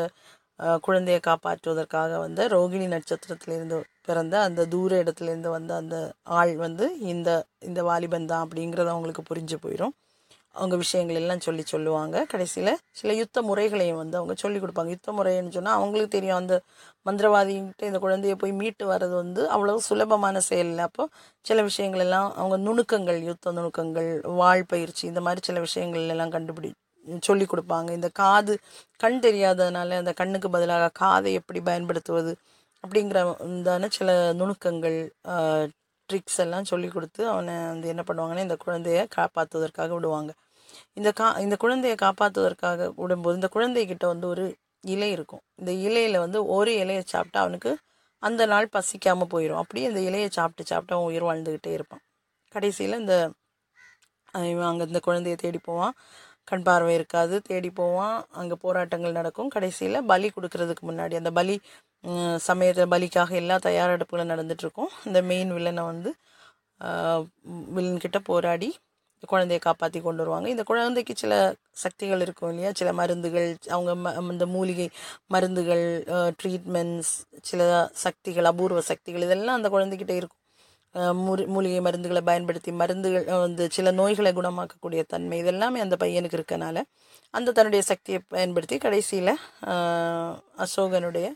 குழந்தையை 0.85 1.19
காப்பாற்றுவதற்காக 1.21 2.19
வந்த 2.19 2.47
ரோகிணி 2.47 2.87
நட்சத்திரத்திலிருந்து 2.93 3.77
பிறந்த 4.07 4.35
அந்த 4.41 4.67
தூர 4.73 4.91
இடத்துலேருந்து 5.03 5.49
வந்த 5.49 5.71
அந்த 5.75 5.95
ஆள் 6.39 6.53
வந்து 6.65 6.85
இந்த 7.13 7.29
இந்த 7.61 7.81
வாலிபன் 7.89 8.29
தான் 8.31 8.45
அப்படிங்கிறது 8.45 8.93
அவங்களுக்கு 8.95 9.23
புரிஞ்சு 9.31 9.57
போயிடும் 9.65 9.95
அவங்க 10.55 10.75
விஷயங்கள் 10.75 11.19
எல்லாம் 11.21 11.43
சொல்லி 11.45 11.63
சொல்லுவாங்க. 11.71 12.17
கடைசியில் 12.31 12.71
சில 12.91 13.13
யுத்த 13.13 13.41
முறைகளையும் 13.41 13.99
வந்து 14.01 14.17
அவங்க 14.19 14.35
சொல்லி 14.43 14.59
கொடுப்பாங்க. 14.59 14.91
யுத்த 14.95 15.11
முறைன்னு 15.17 15.55
சொன்னால் 15.57 15.77
அவங்களுக்கு 15.79 16.11
தெரியும். 16.15 16.39
அந்த 16.41 16.55
மந்திரவாதிகிட்ட 17.05 17.83
இந்த 17.89 17.99
குழந்தைய 18.05 18.35
போய் 18.43 18.53
மீட்டு 18.61 18.85
வர்றது 18.93 19.15
வந்து 19.15 19.43
அவ்வளோ 19.55 19.75
சுலபமான 19.89 20.41
செயல் 20.49 20.71
இல்லை. 20.73 20.85
அப்போ 20.89 21.05
சில 21.45 21.61
விஷயங்கள் 21.69 22.03
எல்லாம் 22.07 22.29
அவங்க 22.35 22.57
நுணுக்கங்கள் 22.67 23.21
யுத்த 23.29 23.53
நுணுக்கங்கள் 23.59 24.11
வாழ் 24.41 24.65
பயிற்சி 24.73 25.05
இந்த 25.11 25.23
மாதிரி 25.27 25.43
சில 25.49 25.59
விஷயங்கள் 25.59 26.13
எல்லாம் 26.15 26.35
கண்டுபிடி 26.37 26.71
சொல்லி 27.27 27.45
கொடுப்பாங்க 27.45 27.89
இந்த 27.97 28.09
காது 28.21 28.53
கண் 29.03 29.19
தெரியாததுனால 29.25 29.97
அந்த 30.01 30.13
கண்ணுக்கு 30.21 30.49
பதிலாக 30.55 30.91
காதை 31.01 31.31
எப்படி 31.39 31.59
பயன்படுத்துவது 31.69 32.33
அப்படிங்கிற 32.83 33.19
இந்தான 33.49 33.89
சில 33.97 34.09
நுணுக்கங்கள் 34.39 34.97
ட்ரிக்ஸ் 36.09 36.39
எல்லாம் 36.43 36.67
சொல்லி 36.71 36.89
கொடுத்து 36.89 37.21
அவனை 37.33 37.53
வந்து 37.71 37.87
என்ன 37.93 38.03
பண்ணுவாங்கன்னா 38.09 38.45
இந்த 38.47 38.57
குழந்தைய 38.65 38.99
காப்பாற்றுவதற்காக 39.17 39.91
விடுவாங்க. 39.97 40.31
இந்த 40.99 41.09
கா 41.19 41.25
இந்த 41.45 41.55
குழந்தைய 41.63 41.95
காப்பாற்றுவதற்காக 42.05 42.87
விடும்போது 43.01 43.37
இந்த 43.39 43.49
குழந்தைகிட்ட 43.55 44.05
வந்து 44.13 44.27
ஒரு 44.33 44.45
இலை 44.93 45.09
இருக்கும். 45.17 45.43
இந்த 45.59 45.71
இலையில 45.87 46.19
வந்து 46.25 46.39
ஒரு 46.57 46.71
இலையை 46.83 47.03
சாப்பிட்டா 47.13 47.41
அவனுக்கு 47.45 47.71
அந்த 48.23 48.41
நாள் 48.53 48.67
பசிக்காமல் 48.75 49.31
போயிடும் 49.33 49.61
அப்படியே 49.63 49.87
இந்த 49.91 50.01
இலையை 50.09 50.29
சாப்பிட்டு 50.37 50.69
சாப்பிட்டு 50.71 50.95
அவன் 50.97 51.09
உயிர் 51.11 51.27
வாழ்ந்துக்கிட்டே 51.29 51.73
இருப்பான். 51.77 52.03
கடைசியில் 52.55 52.99
இந்த 53.03 53.15
இவன் 54.51 54.69
அங்கே 54.69 54.85
இந்த 54.91 54.99
குழந்தைய 55.07 55.35
தேடி 55.43 55.59
போவான். 55.69 55.93
கண் 56.47 56.65
பார்வை 56.67 56.93
இருக்காது 56.99 57.35
தேடி 57.49 57.69
போவான். 57.79 58.17
அங்கே 58.41 58.55
போராட்டங்கள் 58.65 59.17
நடக்கும். 59.19 59.49
கடைசியில் 59.55 59.99
பலி 60.11 60.27
கொடுக்கறதுக்கு 60.35 60.83
முன்னாடி 60.89 61.15
அந்த 61.21 61.31
பலி 61.39 61.55
சமயத்தில் 62.49 62.91
பலிக்காக 62.93 63.31
எல்லா 63.41 63.55
தயாரெடுப்புகளும் 63.67 64.31
நடந்துட்டுருக்கும். 64.33 64.91
இந்த 65.09 65.19
மெயின் 65.31 65.53
வில்லனை 65.57 65.83
வந்து 65.91 66.11
வில்லன்கிட்ட 67.77 68.19
போராடி 68.31 68.69
குழந்தையை 69.23 69.59
காப்பாற்றி 69.65 69.99
கொண்டு 70.01 70.21
வருவாங்க. 70.23 70.47
இந்த 70.53 70.63
குழந்தைக்கு 70.69 71.13
சில 71.21 71.33
சக்திகள் 71.83 72.23
இருக்கும் 72.25 72.49
இல்லையா? 72.51 72.71
சில 72.79 72.89
மருந்துகள் 72.99 73.47
அவங்க 73.75 73.91
ம 74.03 74.13
இந்த 74.33 74.45
மூலிகை 74.55 74.87
மருந்துகள் 75.35 75.85
ட்ரீட்மெண்ட்ஸ் 76.41 77.13
சில 77.49 77.61
சக்திகள் 78.05 78.49
அபூர்வ 78.51 78.83
சக்திகள் 78.91 79.25
இதெல்லாம் 79.27 79.57
அந்த 79.59 79.69
குழந்தைகிட்ட 79.75 80.13
இருக்கும். 80.21 80.41
மூலிகை 81.53 81.79
மருந்துகளை 81.79 82.21
பயன்படுத்தி 82.21 82.71
மருந்துகள் 82.71 83.25
வந்து 83.45 83.63
சில 83.71 83.91
நோய்களை 83.91 84.31
குணமாக்கக்கூடிய 84.33 85.01
தன்மை 85.07 85.37
இதெல்லாமே 85.43 85.79
அந்த 85.85 85.95
பையனுக்கு 86.03 86.37
இருக்கனால 86.39 86.83
அந்த 87.33 87.51
தன்னுடைய 87.51 87.83
சக்தியை 87.83 88.19
பயன்படுத்தி 88.27 88.77
கடைசியில் 88.77 89.33
அசோகனுடைய 90.65 91.27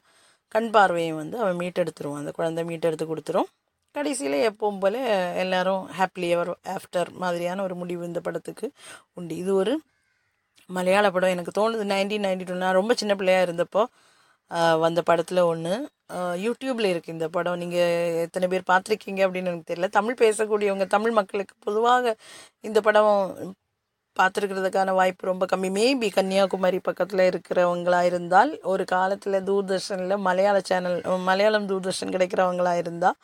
கண் 0.48 0.70
பார்வையை 0.72 1.12
வந்து 1.12 1.36
அவன் 1.40 1.60
மீட்டெடுத்துருவான். 1.60 2.22
அந்த 2.22 2.32
குழந்தை 2.32 2.64
மீட்டெடுத்து 2.70 3.06
கொடுத்துரும். 3.12 3.50
கடைசியில் 3.96 4.38
எப்பவும் 4.50 4.80
போல் 4.80 4.98
எல்லாரும் 5.44 5.84
ஹாப்பிலி 6.00 6.28
எவர் 6.36 6.52
ஆஃப்டர் 6.76 7.10
மாதிரியான 7.24 7.64
ஒரு 7.64 7.76
முடிவு 7.76 8.04
இந்த 8.06 8.20
படத்துக்கு 8.20 8.68
உண்டு. 9.14 9.36
இது 9.36 9.52
ஒரு 9.56 9.74
மலையாள 10.70 11.06
படம். 11.12 11.34
எனக்கு 11.36 11.54
தோணுது 11.60 11.86
நைன்டீன் 11.94 12.26
நைன்டி 12.28 12.46
டூ 12.46 12.58
நான் 12.64 12.80
ரொம்ப 12.80 12.94
சின்ன 13.02 13.16
பிள்ளையாக 13.16 13.46
இருந்தப்போ 13.48 13.84
வந்த 14.84 15.00
படத்தில் 15.10 15.42
ஒன்று 15.52 15.74
யூடியூப்பில் 16.46 16.90
இருக்குது 16.92 17.16
இந்த 17.18 17.28
படம். 17.36 17.60
நீங்கள் 17.62 18.18
எத்தனை 18.26 18.48
பேர் 18.54 18.70
பார்த்துருக்கீங்க 18.72 19.22
அப்படின்னு 19.26 19.52
எனக்கு 19.52 19.70
தெரியல. 19.72 19.90
தமிழ் 19.98 20.22
பேசக்கூடியவங்க 20.24 20.88
தமிழ் 20.96 21.18
மக்களுக்கு 21.20 21.56
பொதுவாக 21.68 22.14
இந்த 22.70 22.80
படம் 22.88 23.12
பார்த்துருக்கிறதுக்கான 24.18 24.94
வாய்ப்பு 25.00 25.30
ரொம்ப 25.32 25.46
கம்மி. 25.52 25.70
மேபி 25.78 26.08
கன்னியாகுமரி 26.18 26.80
பக்கத்தில் 26.88 27.24
இருக்கிறவங்களா 27.30 28.02
இருந்தால் 28.10 28.52
ஒரு 28.72 28.84
காலத்தில் 28.96 29.46
தூர்தர்ஷனில் 29.50 30.24
மலையாள 30.28 30.58
சேனல் 30.70 30.98
மலையாளம் 31.30 31.70
தூர்தர்ஷன் 31.72 32.14
கிடைக்கிறவங்களா 32.16 32.74
இருந்தால் 32.84 33.18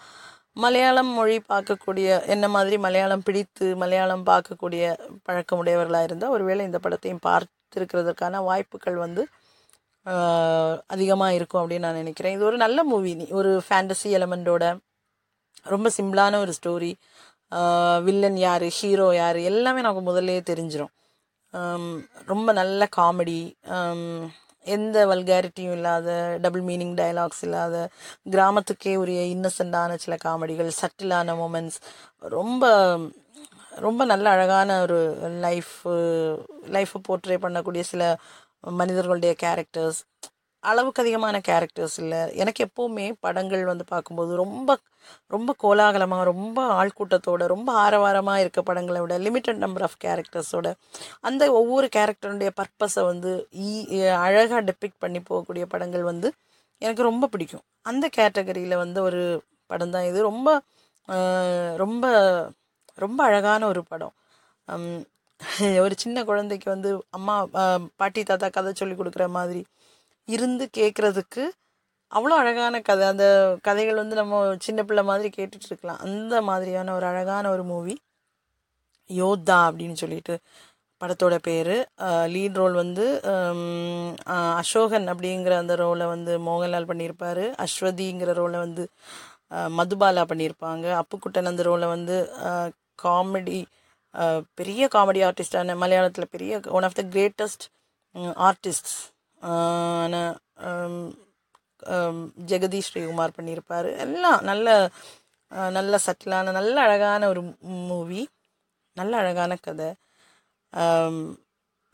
மலையாளம் 0.63 1.11
மொழி 1.17 1.35
பார்க்கக்கூடிய 1.51 2.07
என்ன 2.33 2.45
மாதிரி 2.47 2.77
மலையாளம் 2.85 3.25
பிடித்து 3.27 3.65
மலையாளம் 3.75 4.23
பார்க்கக்கூடிய 4.29 4.83
பழக்கமுடையவர்களாக 5.27 6.07
இருந்தால் 6.09 6.33
ஒருவேளை 6.35 6.63
இந்த 6.65 6.79
படத்தையும் 6.85 7.25
பார்த்துருக்கிறதுக்கான 7.27 8.41
வாய்ப்புகள் 8.43 8.97
வந்து 9.03 9.23
அதிகமாக 10.87 11.33
இருக்கும் 11.33 11.61
அப்படின்னு 11.61 11.85
நான் 11.87 12.01
நினைக்கிறேன். 12.01 12.33
இது 12.33 12.45
ஒரு 12.45 12.57
நல்ல 12.57 12.83
மூவி 12.83 13.13
ஒரு 13.29 13.51
ஃபேண்டசி 13.69 14.09
எலமெண்டோட 14.17 14.65
ரொம்ப 15.63 15.89
சிம்பிளான 15.97 16.37
ஒரு 16.37 16.53
ஸ்டோரி 16.59 16.91
வில்லன் 18.03 18.37
யார் 18.37 18.65
ஹீரோ 18.69 19.15
யார் 19.15 19.37
எல்லாமே 19.37 19.81
நமக்கு 19.81 20.03
முதல்லே 20.09 20.37
தெரிஞ்சிடும் 20.51 20.93
ரொம்ப 22.25 22.53
நல்ல 22.53 22.87
காமெடி 22.95 23.39
எந்த 24.65 25.05
வல்காரிட்டியும் 25.07 25.71
இல்லாத 25.71 26.37
டபுள் 26.41 26.61
மீனிங் 26.61 26.95
டயலாக்ஸ் 26.95 27.41
இல்லாத 27.41 27.75
கிராமத்துக்கே 28.31 28.95
உரிய 28.95 29.21
இன்னசென்டான 29.35 29.95
சில 29.95 30.15
காமெடிகள் 30.25 30.71
சட்டிலான 30.81 31.35
மூமெண்ட்ஸ் 31.41 31.79
ரொம்ப 32.19 32.71
ரொம்ப 33.77 34.05
நல்ல 34.05 34.29
அழகான 34.29 34.81
ஒரு 34.81 34.99
லைஃப் 35.39 35.73
லைஃப்பை 36.67 37.01
போர்ட்ரே 37.07 37.37
பண்ணக்கூடிய 37.41 37.79
சில 37.79 38.03
மனிதர்களுடைய 38.63 39.33
கேரக்டர்ஸ் 39.43 40.01
அளவுக்கு 40.63 41.01
அதிகமான 41.03 41.35
கேரக்டர்ஸ் 41.47 41.97
இல்லை. 41.97 42.19
எனக்கு 42.41 42.61
எப்போவுமே 42.67 43.05
படங்கள் 43.19 43.63
வந்து 43.65 43.85
பார்க்கும்போது 43.85 44.31
ரொம்ப 44.35 44.69
ரொம்ப 45.27 45.51
கோலாகலமாக 45.63 46.23
ரொம்ப 46.23 46.59
ஆள்கூட்டத்தோட 46.79 47.43
ரொம்ப 47.53 47.69
ஆரவாரமாக 47.83 48.41
இருக்க 48.43 48.61
படங்களை 48.61 49.01
விட 49.01 49.15
லிமிட்டட் 49.19 49.61
நம்பர் 49.65 49.85
ஆஃப் 49.87 49.97
கேரக்டர்ஸோட 50.05 50.67
அந்த 51.21 51.43
ஒவ்வொரு 51.59 51.89
கேரக்டருடைய 51.95 52.51
பர்பஸை 52.61 53.03
வந்து 53.11 53.31
ஈ 53.67 53.69
அழகாக 54.25 54.61
டெபிக் 54.71 55.01
பண்ணி 55.05 55.21
போகக்கூடிய 55.29 55.65
படங்கள் 55.73 56.05
வந்து 56.11 56.29
எனக்கு 56.81 57.03
ரொம்ப 57.03 57.27
பிடிக்கும். 57.33 57.65
அந்த 57.81 58.05
கேட்டகரியில் 58.17 58.81
வந்து 58.83 58.99
ஒரு 59.03 59.21
படம் 59.69 59.93
தான் 59.95 60.07
இது. 60.09 60.19
ரொம்ப 60.31 60.49
ரொம்ப 61.83 62.05
ரொம்ப 62.97 63.19
அழகான 63.23 63.61
ஒரு 63.67 63.81
படம். 63.83 64.15
ஒரு 65.85 65.95
சின்ன 66.03 66.23
குழந்தைக்கு 66.23 66.67
வந்து 66.73 66.89
அம்மா 67.17 67.35
பாட்டி 67.99 68.21
தாத்தா 68.23 68.47
கதை 68.49 68.71
சொல்லி 68.73 68.95
கொடுக்குற 68.97 69.25
மாதிரி 69.37 69.61
இருந்து 70.27 70.65
கேட்குறதுக்கு 70.77 71.43
அவ்வளோ 72.11 72.35
அழகான 72.41 72.75
கதை. 72.87 73.05
அந்த 73.13 73.25
கதைகள் 73.67 74.01
வந்து 74.01 74.15
நம்ம 74.19 74.35
சின்ன 74.65 74.79
பிள்ளை 74.83 75.03
மாதிரி 75.09 75.29
கேட்டுட்டு 75.37 75.67
இருக்கலாம். 75.71 76.01
அந்த 76.07 76.35
மாதிரியான 76.49 76.93
ஒரு 76.97 77.05
அழகான 77.11 77.45
ஒரு 77.55 77.63
மூவி. 77.71 77.95
யோத்தா 79.09 79.57
அப்படின்னு 79.67 79.97
சொல்லிட்டு 80.03 80.35
படத்தோட 81.01 81.35
பேர். 81.47 81.75
லீட் 82.35 82.57
ரோல் 82.61 82.75
வந்து 82.83 83.05
அசோகன் 84.61 85.07
அப்படிங்கிற 85.13 85.55
அந்த 85.63 85.73
ரோலை 85.83 86.05
வந்து 86.15 86.33
மோகன்லால் 86.47 86.89
பண்ணியிருப்பார். 86.91 87.43
அஸ்வதிங்கிற 87.65 88.33
ரோலை 88.41 88.59
வந்து 88.65 88.85
மதுபாலா 89.79 90.23
பண்ணியிருப்பாங்க. 90.31 90.85
அப்புக்குட்டன் 91.01 91.51
அந்த 91.51 91.63
ரோலை 91.69 91.89
வந்து 91.95 92.17
காமெடி 93.03 93.59
பெரிய 94.59 94.87
காமெடி 94.95 95.21
ஆர்டிஸ்டான 95.27 95.75
மலையாளத்தில் 95.83 96.33
பெரிய 96.35 96.59
one 96.77 96.87
of 96.87 96.97
the 96.99 97.03
greatest 97.15 97.65
artist 98.47 98.91
Jagadish 102.51 102.89
Sreekumar 102.89 103.37
பண்ணியிருப்பார். 103.37 103.89
எல்லாம் 104.05 104.39
நல்ல 104.49 104.67
நல்ல 105.77 105.99
சட்டிலான 106.05 106.51
நல்ல 106.59 106.75
அழகான 106.85 107.27
ஒரு 107.33 107.41
மூவி 107.91 108.21
நல்ல 108.97 109.13
அழகான 109.17 109.55
கதை. 109.67 109.89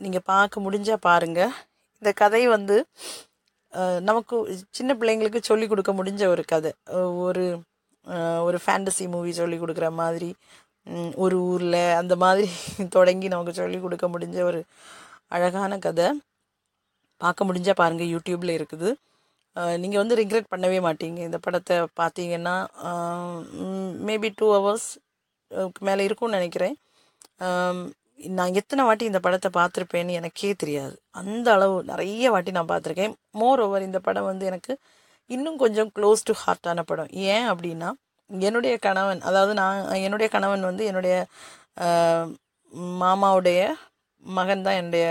நீங்கள் 0.02 0.28
பார்க்க 0.32 0.64
முடிஞ்சால் 0.66 1.06
பாருங்கள் 1.10 1.54
இந்த 2.02 2.12
கதை 2.22 2.42
வந்து 2.56 2.78
நமக்கு 4.10 4.36
சின்ன 4.78 4.92
பிள்ளைங்களுக்கு 5.00 5.40
சொல்லிக் 5.50 5.72
கொடுக்க 5.72 5.92
முடிஞ்ச 6.00 6.24
ஒரு 6.34 6.44
கதை. 6.54 6.72
ஒரு 7.26 7.46
ஒரு 8.48 8.58
ஃபேண்டசி 8.64 9.06
மூவி 9.14 9.32
சொல்லி 9.40 9.58
கொடுக்குற 9.60 9.88
மாதிரி 10.02 10.30
ஒரு 11.24 11.38
ஊரில் 11.52 11.82
அந்த 12.02 12.14
மாதிரி 12.24 12.48
தொடங்கி 12.96 13.28
நமக்கு 13.34 13.54
சொல்லிக் 13.60 13.84
கொடுக்க 13.86 14.06
முடிஞ்ச 14.14 14.38
ஒரு 14.50 14.60
அழகான 15.36 15.78
கதை. 15.86 16.08
பார்க்க 17.24 17.48
முடிஞ்சால் 17.48 17.80
பாருங்கள் 17.82 18.12
யூடியூப்பில் 18.14 18.58
இருக்குது. 18.58 18.90
நீங்கள் 19.84 20.02
வந்து 20.02 20.16
ரிக்ரெட் 20.20 20.52
பண்ணவே 20.54 20.80
மாட்டீங்க. 20.86 21.20
இந்த 21.30 21.40
படத்தை 21.46 21.76
பார்த்தீங்கன்னா 22.00 22.56
மேபி 24.08 24.30
டூ 24.40 24.48
ஹவர்ஸ் 24.56 24.88
மேலே 25.88 26.06
இருக்கும்னு 26.08 26.38
நினைக்கிறேன். 26.40 26.76
நான் 28.38 28.58
எத்தனை 28.60 28.82
வாட்டி 28.88 29.06
இந்த 29.12 29.20
படத்தை 29.26 29.50
பார்த்துருப்பேன்னு 29.60 30.18
எனக்கே 30.20 30.52
தெரியாது. 30.64 30.96
அந்த 31.22 31.48
அளவு 31.56 31.76
நிறைய 31.92 32.32
வாட்டி 32.34 32.52
நான் 32.58 32.72
பார்த்துருக்கேன். 32.72 33.14
மோர் 33.42 33.62
ஓவர் 33.66 33.88
இந்த 33.90 34.00
படம் 34.08 34.30
வந்து 34.32 34.46
எனக்கு 34.52 34.74
இன்னும் 35.36 35.62
கொஞ்சம் 35.64 35.90
க்ளோஸ் 35.98 36.28
டு 36.30 36.34
ஹார்ட்டான 36.44 36.84
படம். 36.92 37.12
ஏன் 37.34 37.48
அப்படின்னா 37.52 37.90
என்னுடைய 38.34 38.74
கணவன் 38.78 39.22
அதாவது 39.22 39.54
நான் 39.62 39.80
என்னுடைய 40.06 40.28
கணவன் 40.36 40.70
வந்து 40.70 40.84
என்னுடைய 40.86 41.16
மாமாவுடைய 43.02 43.62
மகன் 44.24 44.66
தான் 44.66 44.78
என்னுடைய 44.80 45.08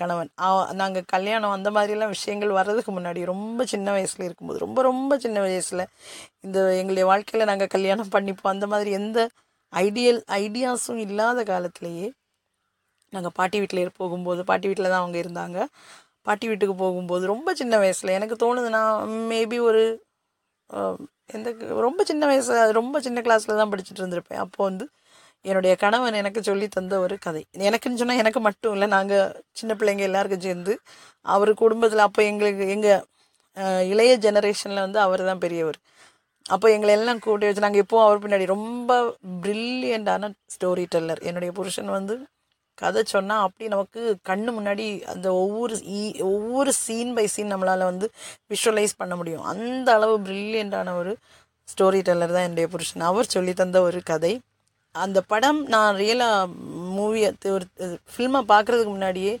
கணவன். 0.00 0.30
நாங்கள் 0.80 1.06
கல்யாணம் 1.14 1.54
அந்த 1.56 1.68
மாதிரிலாம் 1.70 2.12
விஷயங்கள் 2.16 2.56
வர்றதுக்கு 2.58 2.92
முன்னாடி 2.92 3.20
ரொம்ப 3.32 3.64
சின்ன 3.72 3.88
வயசில் 3.92 4.26
இருக்கும்போது 4.26 4.58
ரொம்ப 4.58 4.82
ரொம்ப 4.82 5.18
சின்ன 5.24 5.38
வயசில் 5.40 5.84
இந்த 6.46 6.58
எங்களுடைய 6.80 7.06
வாழ்க்கையில் 7.12 7.50
நாங்கள் 7.50 7.72
கல்யாணம் 7.76 8.12
பண்ணிப்போம். 8.16 8.54
அந்த 8.54 8.66
மாதிரி 8.72 8.90
எந்த 9.00 9.18
ஐடியல் 9.72 10.20
ஐடியாஸும் 10.42 11.00
இல்லாத 11.06 11.42
காலத்திலேயே 11.42 12.08
நாங்கள் 13.12 13.34
பாட்டி 13.38 13.58
வீட்டில் 13.58 13.96
போகும்போது 13.96 14.40
பாட்டி 14.44 14.66
வீட்டில் 14.68 14.92
தான் 14.92 15.02
அவங்க 15.02 15.18
இருந்தாங்க. 15.24 15.58
பாட்டி 16.22 16.46
வீட்டுக்கு 16.48 16.74
போகும்போது 16.74 17.24
ரொம்ப 17.26 17.48
சின்ன 17.54 17.74
வயசில் 17.78 18.16
எனக்கு 18.18 18.36
தோணுது 18.44 18.68
நான் 18.68 19.10
மேபி 19.32 19.58
ஒரு 19.60 19.82
எந்த 21.34 21.48
ரொம்ப 21.86 22.00
சின்ன 22.10 22.22
வயசு 22.30 22.54
ரொம்ப 22.78 23.00
சின்ன 23.06 23.18
கிளாஸில் 23.26 23.60
தான் 23.60 23.72
படிச்சுட்டு 23.72 24.02
இருந்திருப்பேன். 24.02 24.40
அப்போது 24.44 24.66
வந்து 24.70 24.86
என்னுடைய 25.44 25.72
கணவன் 25.82 26.18
எனக்கு 26.20 26.40
சொல்லி 26.48 26.66
தந்த 26.76 26.94
ஒரு 27.04 27.16
கதை. 27.26 27.42
எனக்குன்னு 27.68 28.00
சொன்னால் 28.02 28.20
எனக்கு 28.22 28.40
மட்டும் 28.48 28.74
இல்லை 28.76 28.86
நாங்கள் 28.96 29.32
சின்ன 29.60 29.72
பிள்ளைங்க 29.80 30.04
எல்லாருக்கும் 30.10 30.44
சேர்ந்து 30.46 30.74
அவர் 31.26 31.52
குடும்பத்தில் 31.62 32.06
அப்போ 32.08 32.22
எங்களுக்கு 32.30 32.66
எங்கள் 32.76 33.02
இளைய 33.92 34.12
ஜெனரேஷனில் 34.26 34.84
வந்து 34.86 35.00
அவர் 35.06 35.22
தான் 35.30 35.42
பெரியவர். 35.44 35.78
அப்போ 36.46 36.66
எங்களை 36.76 36.92
எல்லாம் 36.98 37.20
கூட்டி 37.26 37.46
வச்சு 37.48 37.66
நாங்கள் 37.66 37.82
இப்போவும் 37.84 38.06
அவர் 38.06 38.22
பின்னாடி 38.24 38.46
ரொம்ப 38.56 38.90
ப்ரில்லியண்டான 39.44 40.30
ஸ்டோரி 40.54 40.84
டெல்லர் 40.94 41.20
என்னுடைய 41.28 41.50
புருஷன் 41.58 41.90
வந்து 41.98 42.14
கதை 42.82 43.02
சொன்னால் 43.12 43.44
அப்படி 43.46 43.66
நமக்கு 43.74 44.00
கண்ணு 44.28 44.50
முன்னாடி 44.56 44.86
அந்த 45.12 45.28
ஒவ்வொரு 45.42 45.76
ஒவ்வொரு 46.30 46.70
சீன் 46.84 47.12
பை 47.16 47.26
சீன் 47.34 47.52
நம்மளால் 47.54 47.90
வந்து 47.90 48.06
விஷுவலைஸ் 48.52 49.00
பண்ண 49.02 49.14
முடியும். 49.20 49.44
அந்த 49.52 49.88
அளவு 49.98 50.16
ப்ரில்லியண்டான 50.26 50.94
ஒரு 51.00 51.12
ஸ்டோரி 51.68 52.00
டெல்லர் 52.08 52.34
தான் 52.36 52.46
என்னுடைய 52.48 52.68
புருஷன். 52.74 53.08
அவர் 53.10 53.32
சொல்லி 53.34 53.52
தந்த 53.62 53.78
ஒரு 53.88 54.00
கதை. 54.12 54.32
அந்த 54.94 55.18
படம் 55.32 55.60
நான் 55.74 55.96
ரியலாக 56.02 56.50
மூவியை 56.98 57.30
ஒரு 57.56 57.66
ஃபில்மை 58.12 58.40
பார்க்குறதுக்கு 58.52 58.92
முன்னாடியே 58.96 59.32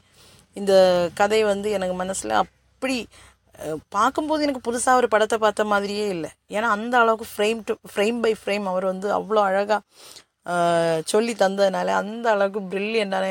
இந்த 0.56 0.72
கதை 1.20 1.40
வந்து 1.52 1.68
எனக்கு 1.76 1.96
மனசில் 2.02 2.40
அப்படி 2.42 2.96
பார்க்கும்போது 3.96 4.44
எனக்கு 4.46 4.66
புதுசாக 4.68 5.00
ஒரு 5.00 5.08
படத்தை 5.12 5.36
பார்த்த 5.42 5.64
மாதிரியே 5.72 6.06
இல்லை. 6.14 6.30
ஏன்னா 6.56 6.68
அந்த 6.76 6.94
அளவுக்கு 7.02 7.26
frame 7.32 7.60
to 7.68 7.74
frame 7.92 8.18
by 8.24 8.32
frame 8.40 8.66
அவர் 8.72 8.86
வந்து 8.92 9.08
அவ்வளோ 9.18 9.42
அழகாக 9.48 9.80
சொல்லி 11.12 11.32
தந்ததுனால 11.32 11.94
அந்த 12.02 12.26
அளவுக்கு 12.34 12.60
ப்ரில்லியண்டான 12.72 13.26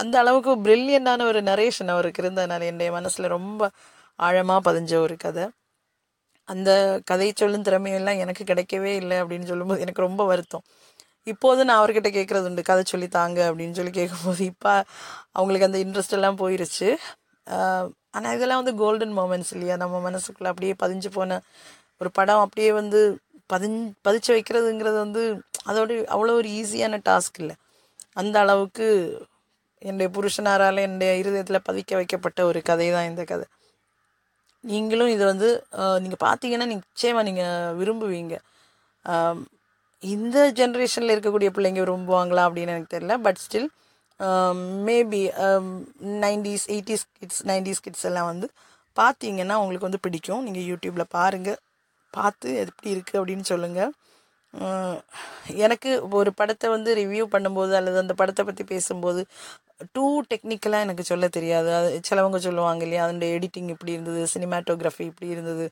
அந்த 0.00 0.14
அளவுக்கு 0.18 0.52
ப்ரில்லியண்டான 0.64 1.26
ஒரு 1.30 1.40
நரேஷன் 1.42 1.92
அவருக்கு 1.94 2.22
இருந்ததுனால 2.22 2.66
என்னுடைய 2.70 2.90
மனசில் 2.96 3.32
ரொம்ப 3.36 3.70
ஆழமாக 4.18 4.60
பதிஞ்ச 4.68 4.92
ஒரு 5.04 5.14
கதை. 5.16 5.44
அந்த 6.48 6.70
கதை 7.04 7.28
சொல்லும் 7.34 7.64
திறமையெல்லாம் 7.68 8.20
எனக்கு 8.24 8.42
கிடைக்கவே 8.50 8.92
இல்லை 9.00 9.16
அப்படின்னு 9.22 9.50
சொல்லும்போது 9.50 9.82
எனக்கு 9.84 10.06
ரொம்ப 10.06 10.22
வருத்தம். 10.24 10.64
இப்போது 11.26 11.60
நான் 11.68 11.80
அவர்கிட்ட 11.80 12.10
கேட்குறது 12.16 12.48
உண்டு 12.50 12.62
கதை 12.70 12.82
சொல்லி 12.92 13.08
தாங்க 13.16 13.38
அப்படின்னு 13.50 13.76
சொல்லி 13.78 13.92
கேட்கும்போது 13.98 14.42
இப்போ 14.52 14.72
அவங்களுக்கு 15.38 15.68
அந்த 15.68 15.80
இன்ட்ரெஸ்ட் 15.84 16.16
எல்லாம் 16.18 16.38
போயிருச்சு. 16.42 16.88
ஆனால் 18.16 18.34
இதெல்லாம் 18.36 18.60
வந்து 18.62 18.74
கோல்டன் 18.82 19.14
மூமெண்ட்ஸ் 19.18 19.52
இல்லையா? 19.54 19.74
நம்ம 19.82 19.96
மனசுக்குள்ளே 20.08 20.50
அப்படியே 20.52 20.74
பதிஞ்சு 20.82 21.10
போன 21.16 21.40
ஒரு 22.00 22.10
படம் 22.18 22.42
அப்படியே 22.44 22.70
வந்து 22.80 23.00
பதிஞ் 23.52 23.78
பதிச்சு 24.06 24.30
வைக்கிறதுங்கிறது 24.36 24.98
வந்து 25.04 25.22
அதோட 25.70 25.90
அவ்வளோ 26.14 26.34
ஒரு 26.40 26.48
ஈஸியான 26.60 27.00
டாஸ்க் 27.08 27.40
இல்லை. 27.42 27.56
அந்த 28.20 28.36
அளவுக்கு 28.44 28.86
என்னுடைய 29.88 30.08
புருஷனாரால் 30.16 30.84
என்னுடைய 30.86 31.10
இருதயத்தில் 31.22 31.66
பதிக்க 31.68 31.90
வைக்கப்பட்ட 32.00 32.40
ஒரு 32.50 32.60
கதை 32.68 32.88
தான் 32.96 33.08
இந்த 33.10 33.22
கதை. 33.32 33.46
நீங்களும் 34.64 35.12
இதை 35.14 35.24
வந்து 35.32 35.48
நீங்கள் 36.04 36.22
பார்த்தீங்கன்னா 36.26 36.66
நிச்சயமாக 36.74 37.26
நீங்கள் 37.28 37.74
விரும்புவீங்க. 37.80 38.36
இந்த 40.14 40.38
ஜென்ரேஷனில் 40.60 41.14
இருக்கக்கூடிய 41.14 41.50
பிள்ளைங்க 41.56 41.80
விரும்புவாங்களா 41.84 42.42
அப்படின்னு 42.48 42.74
எனக்கு 42.74 42.94
தெரியல. 42.96 43.14
But 43.26 43.40
still 43.44 43.68
maybe 44.88 45.22
nineties 46.24 46.66
eighties 46.74 47.06
kids 47.18 47.42
nineties 47.50 47.82
kids 47.84 48.06
எல்லாம் 48.10 48.28
வந்து 48.32 48.46
பார்த்தீங்கன்னா 48.96 49.56
உங்களுக்கு 49.62 49.88
வந்து 49.88 50.04
பிடிக்கும். 50.06 50.44
நீங்கள் 50.46 50.66
யூடியூப்பில் 50.70 51.12
பாருங்கள் 51.16 51.58
பார்த்து 52.16 52.48
எப்படி 52.64 52.94
இருக்குது 52.96 53.20
அப்படின்னு 53.20 53.46
சொல்லுங்கள் 53.52 53.94
எனக்கு 55.64 55.90
ஒரு 56.18 56.30
படத்தை 56.38 56.66
வந்து 56.74 56.90
ரிவ்யூ 57.00 57.24
பண்ணும்போது 57.32 57.72
அல்லது 57.78 57.98
அந்த 58.02 58.14
படத்தை 58.20 58.42
பற்றி 58.44 58.64
பேசும்போது 58.70 59.22
டூ 59.94 60.04
டெக்னிக்கலாக 60.30 60.84
எனக்கு 60.86 61.04
சொல்ல 61.10 61.26
தெரியாது. 61.36 61.68
அது 61.78 61.88
சிலவங்க 62.08 62.38
சொல்லுவாங்க 62.46 62.82
இல்லையா 62.86 63.02
அதனுடைய 63.06 63.34
எடிட்டிங் 63.38 63.68
இப்படி 63.74 63.92
இருந்தது 63.96 64.22
சினிமாட்டோகிராஃபி 64.34 65.04
இப்படி 65.10 65.28
இருந்தது 65.34 65.66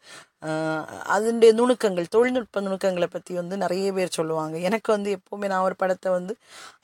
அதனுடைய 1.15 1.53
நுணுக்கங்கள் 1.61 2.13
தொழில்நுட்ப 2.17 2.63
நுணுக்கங்களை 2.67 3.09
பற்றி 3.15 3.33
வந்து 3.41 3.57
நிறைய 3.65 3.89
பேர் 3.97 4.17
சொல்லுவாங்க. 4.19 4.57
எனக்கு 4.69 4.91
வந்து 4.97 5.11
எப்போவுமே 5.19 5.49
நான் 5.53 5.67
ஒரு 5.69 5.79
படத்தை 5.83 6.13
வந்து 6.19 6.37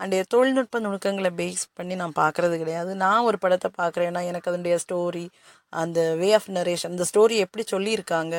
அன்றைய 0.04 0.24
தொழில்நுட்ப 0.36 0.80
நுணுக்கங்களை 0.86 1.32
பேஸ் 1.42 1.64
பண்ணி 1.80 1.96
நான் 2.02 2.18
பார்க்குறது 2.22 2.56
கிடையாது. 2.62 2.94
நான் 3.04 3.26
ஒரு 3.30 3.40
படத்தை 3.44 3.70
பார்க்குறேன்னா 3.80 4.22
எனக்கு 4.30 4.50
அதனுடைய 4.52 4.78
ஸ்டோரி 4.86 5.26
அந்த 5.72 6.00
வே 6.22 6.30
ஆஃப் 6.40 6.50
நரேஷன் 6.58 6.94
அந்த 6.94 7.06
ஸ்டோரி 7.12 7.36
எப்படி 7.46 7.64
சொல்லியிருக்காங்க 7.74 8.34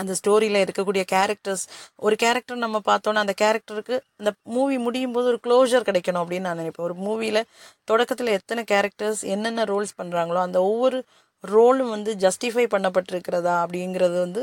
அந்த 0.00 0.12
ஸ்டோரியில் 0.20 0.58
இருக்கக்கூடிய 0.64 1.02
கேரக்டர்ஸ் 1.14 1.64
ஒரு 2.06 2.16
கேரக்டர் 2.22 2.64
நம்ம 2.64 2.80
பார்த்தோன்னா 2.90 3.22
அந்த 3.24 3.34
கேரக்டருக்கு 3.42 3.96
அந்த 4.20 4.30
மூவி 4.56 4.76
முடியும் 4.86 5.14
போது 5.16 5.26
ஒரு 5.32 5.40
க்ளோஷர் 5.46 5.88
கிடைக்கணும் 5.88 6.22
அப்படின்னு 6.22 6.48
நான் 6.48 6.60
நினைப்பேன். 6.62 6.86
ஒரு 6.88 6.96
மூவியில் 7.06 7.42
தொடக்கத்தில் 7.90 8.36
எத்தனை 8.38 8.64
கேரக்டர்ஸ் 8.72 9.22
என்னென்ன 9.34 9.66
ரோல்ஸ் 9.72 9.98
பண்ணுறாங்களோ 10.00 10.40
அந்த 10.46 10.60
ஒவ்வொரு 10.70 11.00
ரோலும் 11.44 11.92
வந்து 11.96 12.10
ஜஸ்டிஃபை 12.24 12.66
பண்ணப்பட்டிருக்கிறதா 12.74 13.54
அப்படிங்கிறது 13.64 14.16
வந்து 14.26 14.42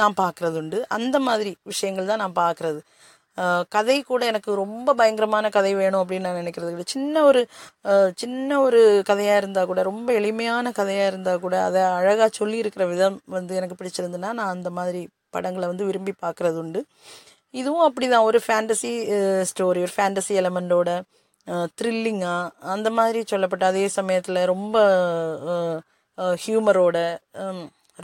நான் 0.00 0.14
பார்க்குறது 0.22 0.56
உண்டு. 0.62 0.78
அந்த 0.96 1.16
மாதிரி 1.28 1.50
விஷயங்கள் 1.70 2.10
தான் 2.10 2.22
நான் 2.24 2.38
பார்க்குறது. 2.44 2.80
கதை 3.74 3.96
கூட 4.02 4.22
எனக்கு 4.32 4.50
ரொம்ப 4.62 4.94
பயங்கரமான 4.94 5.48
கதை 5.56 5.72
வேணும் 5.80 6.02
அப்படின்னு 6.02 6.26
நான் 6.28 6.40
நினைக்கிறது 6.42 6.72
இல்லை 6.74 6.86
சின்ன 6.94 7.22
ஒரு 7.28 7.40
சின்ன 8.22 8.60
ஒரு 8.60 8.80
கதையாக 9.10 9.40
இருந்தால் 9.42 9.68
கூட 9.70 9.82
ரொம்ப 9.90 10.08
எளிமையான 10.20 10.72
கதையாக 10.80 11.10
இருந்தால் 11.12 11.42
கூட 11.44 11.56
அதை 11.68 11.82
அழகாக 11.98 12.30
சொல்லியிருக்கிற 12.40 12.86
விதம் 12.92 13.18
வந்து 13.36 13.54
எனக்கு 13.60 13.78
பிடிச்சிருந்துன்னா 13.80 14.32
நான் 14.40 14.54
அந்த 14.56 14.70
மாதிரி 14.78 15.02
படங்களை 15.36 15.66
வந்து 15.68 15.88
விரும்பி 15.88 16.12
பார்க்குறது 16.24 16.58
உண்டு. 16.62 16.80
இதுவும் 17.54 17.86
அப்படி 17.88 18.06
தான் 18.08 18.26
ஒரு 18.30 18.38
ஃபேண்டசி 18.46 18.92
ஸ்டோரி 19.50 19.80
ஒரு 19.86 19.94
ஃபேண்டசி 19.96 20.32
எலமெண்டோட 20.40 20.90
த்ரில்லிங்காக 21.78 22.50
அந்த 22.74 22.88
மாதிரி 22.98 23.20
சொல்லப்பட்ட 23.32 23.64
அதே 23.66 23.84
சமயத்தில் 23.98 24.40
ரொம்ப 24.52 24.76
ஹியூமரோட 26.44 26.96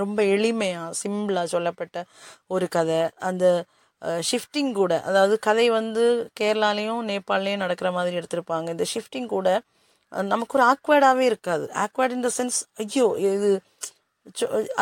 ரொம்ப 0.03 0.20
எளிமையாக 0.35 0.94
சிம்பிளாக 1.03 1.53
சொல்லப்பட்ட 1.55 1.99
ஒரு 2.55 2.66
கதை. 2.77 3.01
அந்த 3.29 3.44
ஷிஃப்டிங் 4.30 4.72
கூட. 4.80 4.92
அதாவது 5.09 5.35
கதை 5.48 5.66
வந்து 5.78 6.04
கேரளாலேயும் 6.40 7.02
நேபாள்லேயும் 7.11 7.64
நடக்கிற 7.64 7.90
மாதிரி 7.98 8.18
எடுத்திருப்பாங்க. 8.20 8.68
இந்த 8.76 8.87
ஷிஃப்டிங் 8.94 9.28
கூட 9.37 9.48
நமக்கு 10.32 10.56
ஒரு 10.59 10.64
ஆக்வேர்டாகவே 10.72 11.24
இருக்காது. 11.30 11.64
ஆக்வேர்ட் 11.85 12.14
இன் 12.16 12.26
த 12.26 12.30
சென்ஸ் 12.38 12.59
ஐயோ 12.85 13.06
இது 13.37 13.50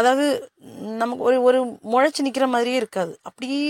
அதாவது 0.00 0.26
நமக்கு 1.02 1.22
ஒரு 1.28 1.38
ஒரு 1.48 1.58
முளைச்சி 1.92 2.20
நிற்கிற 2.26 2.46
மாதிரியே 2.54 2.78
இருக்காது. 2.82 3.12
அப்படியே 3.28 3.64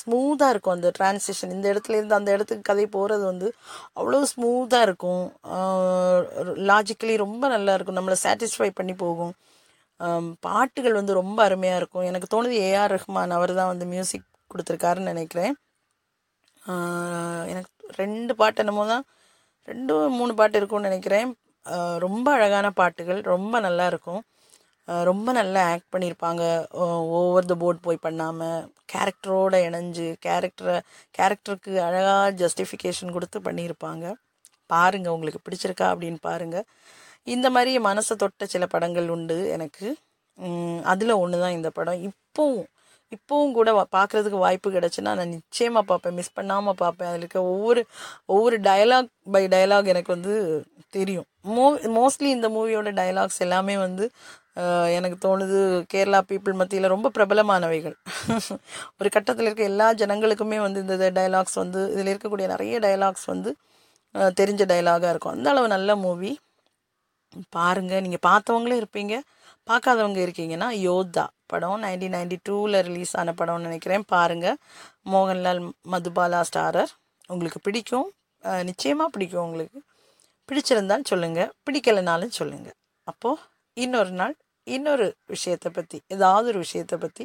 ஸ்மூத்தாக 0.00 0.52
இருக்கும் 0.52 0.74
அந்த 0.76 0.88
டிரான்ஸ்லேஷன் 0.96 1.54
இந்த 1.56 1.66
இடத்துல 1.72 1.96
இருந்து 1.98 2.16
அந்த 2.18 2.30
இடத்துக்கு 2.36 2.68
கதை 2.68 2.84
போகிறது 2.96 3.24
வந்து 3.30 3.48
அவ்வளோ 3.98 4.20
ஸ்மூத்தாக 4.32 4.86
இருக்கும். 4.88 5.24
லாஜிக்கலி 6.70 7.14
ரொம்ப 7.24 7.44
நல்லா 7.54 7.74
இருக்கும். 7.76 7.98
நம்மளை 7.98 8.18
சாட்டிஸ்ஃபை 8.24 8.70
பண்ணி 8.80 8.94
போகும். 9.04 9.34
பாட்டுகள் 10.46 10.98
வந்து 11.00 11.12
ரொம்ப 11.20 11.38
அருமையாக 11.48 11.80
இருக்கும். 11.82 12.06
எனக்கு 12.10 12.28
தோணுது 12.34 12.56
ஏஆர் 12.70 12.94
ரஹ்மான் 12.96 13.36
அவர் 13.38 13.52
தான் 13.60 13.70
வந்து 13.72 13.86
மியூசிக் 13.94 14.26
கொடுத்துருக்காருன்னு 14.56 15.12
நினைக்கிறேன். 15.14 15.54
எனக்கு 17.52 17.72
ரெண்டு 18.02 18.32
பாட்டு 18.38 18.62
என்னமோ 18.62 18.84
தான் 18.92 19.04
ரெண்டு 19.68 19.94
மூணு 20.18 20.32
பாட்டு 20.38 20.58
இருக்கும்னு 20.60 20.88
நினைக்கிறேன். 20.90 21.28
ரொம்ப 22.04 22.26
அழகான 22.36 22.66
பாட்டுகள் 22.80 23.20
ரொம்ப 23.34 23.54
நல்லா 23.66 23.84
இருக்கும். 23.92 24.22
ரொம்ப 25.08 25.28
நல்லா 25.38 25.60
ஆக்ட் 25.70 25.92
பண்ணியிருப்பாங்க. 25.94 26.42
ஓவர் 27.18 27.48
த 27.50 27.54
போர்ட் 27.62 27.80
போய் 27.86 28.04
பண்ணாமல் 28.04 28.66
கேரக்டரோட 28.92 29.54
இணைஞ்சு 29.68 30.06
கேரக்டரை 30.26 30.76
கேரக்டருக்கு 31.18 31.72
அழகாக 31.86 32.28
ஜஸ்டிஃபிகேஷன் 32.42 33.14
கொடுத்து 33.16 33.40
பண்ணியிருப்பாங்க. 33.48 34.04
பாருங்கள் 34.74 35.14
உங்களுக்கு 35.16 35.40
பிடிச்சிருக்கா 35.46 35.88
அப்படின்னு 35.94 36.20
பாருங்கள் 36.28 36.66
இந்த 37.34 37.46
மாதிரி 37.54 37.72
மனசை 37.88 38.14
தொட்ட 38.22 38.46
சில 38.54 38.64
படங்கள் 38.74 39.08
உண்டு 39.16 39.38
எனக்கு. 39.56 39.88
அதில் 40.92 41.20
ஒன்று 41.22 41.42
தான் 41.44 41.56
இந்த 41.58 41.68
படம். 41.78 42.00
இப்போவும் 42.08 42.66
இப்போவும் 43.10 43.52
கூட 43.52 43.72
வா- 43.72 43.94
பார்க்கறதுக்கு 43.96 44.38
வாய்ப்பு 44.44 44.70
கிடச்சுன்னா 44.70 45.00
நான் 45.00 45.28
நிச்சயமாக 45.28 45.86
பார்ப்பேன். 45.86 46.14
மிஸ் 46.14 46.32
பண்ணாமல் 46.32 46.74
பார்ப்பேன். 46.76 47.06
அதில் 47.06 47.20
இருக்க 47.20 47.42
ஒவ்வொரு 47.42 47.86
ஒவ்வொரு 48.24 48.60
டயலாக் 48.60 49.08
பை 49.32 49.46
டயலாக் 49.46 49.86
எனக்கு 49.86 50.12
வந்து 50.12 50.64
தெரியும். 50.90 51.24
மோ 51.48 51.74
மோஸ்ட்லி 51.98 52.22
இந்த 52.22 52.48
மூவியோட 52.48 52.90
டயலாக்ஸ் 52.92 53.38
எல்லாமே 53.38 53.76
வந்து 53.76 54.10
எனக்கு 54.94 55.16
தோணுது 55.24 55.84
கேரளா 55.94 56.20
பீப்புள் 56.28 56.54
மத்தியில் 56.54 56.88
ரொம்ப 56.88 57.10
பிரபலமானவைகள். 57.14 57.94
ஒரு 59.00 59.10
கட்டத்தில் 59.10 59.44
இருக்க 59.44 59.62
எல்லா 59.62 59.92
ஜனங்களுக்குமே 59.92 60.60
வந்து 60.60 60.80
இந்த 60.80 61.10
டயலாக்ஸ் 61.10 61.54
வந்து 61.54 61.92
இதில் 61.92 62.16
இருக்கக்கூடிய 62.16 62.46
நிறைய 62.46 62.78
டயலாக்ஸ் 62.78 63.26
வந்து 63.26 63.56
தெரிஞ்ச 64.18 64.62
டயலாகாக 64.72 65.08
இருக்கும். 65.08 65.32
அந்த 65.32 65.50
அளவு 65.50 65.68
நல்ல 65.68 65.96
மூவி 65.96 66.38
பாருங்கள் 67.48 68.00
நீங்கள் 68.00 68.24
பார்த்தவங்களே 68.30 68.82
இருப்பீங்க. 68.82 69.18
பார்க்காதவங்க 69.70 70.20
இருக்கீங்கன்னா 70.26 70.68
யோத்தா. 70.88 71.26
படம் 71.52 71.82
நைன்டீன் 71.84 72.14
நைன்டி 72.16 72.36
டூவில் 72.48 72.78
ரிலீஸ் 72.88 73.14
ஆன 73.20 73.34
படம்னு 73.40 73.66
நினைக்கிறேன். 73.68 74.04
பாருங்கள் 74.14 74.56
மோகன்லால் 75.12 75.60
மதுபாலா 75.92 76.40
ஸ்டாரர். 76.50 76.92
உங்களுக்கு 77.32 77.60
பிடிக்கும். 77.66 78.08
நிச்சயமாக 78.70 79.08
பிடிக்கும் 79.14 79.44
உங்களுக்கு. 79.48 79.78
பிடிச்சிருந்தாலும் 80.48 81.10
சொல்லுங்கள் 81.12 81.52
பிடிக்கலைனாலும் 81.66 82.34
சொல்லுங்கள் 82.40 82.76
அப்போது 83.10 83.40
இன்னொரு 83.84 84.12
நாள் 84.20 84.34
இன்னொரு 84.66 85.06
விஷயத்தை 85.32 85.70
பற்றி 85.78 85.98
ஏதாவது 86.14 86.46
ஒரு 86.52 86.60
விஷயத்தை 86.64 86.96
பற்றி 87.04 87.24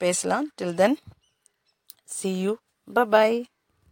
பேசலாம். 0.00 0.46
Till 0.58 0.76
then 0.80 0.96
see 2.16 2.30
you 2.42 2.52
bye bye 2.88 3.38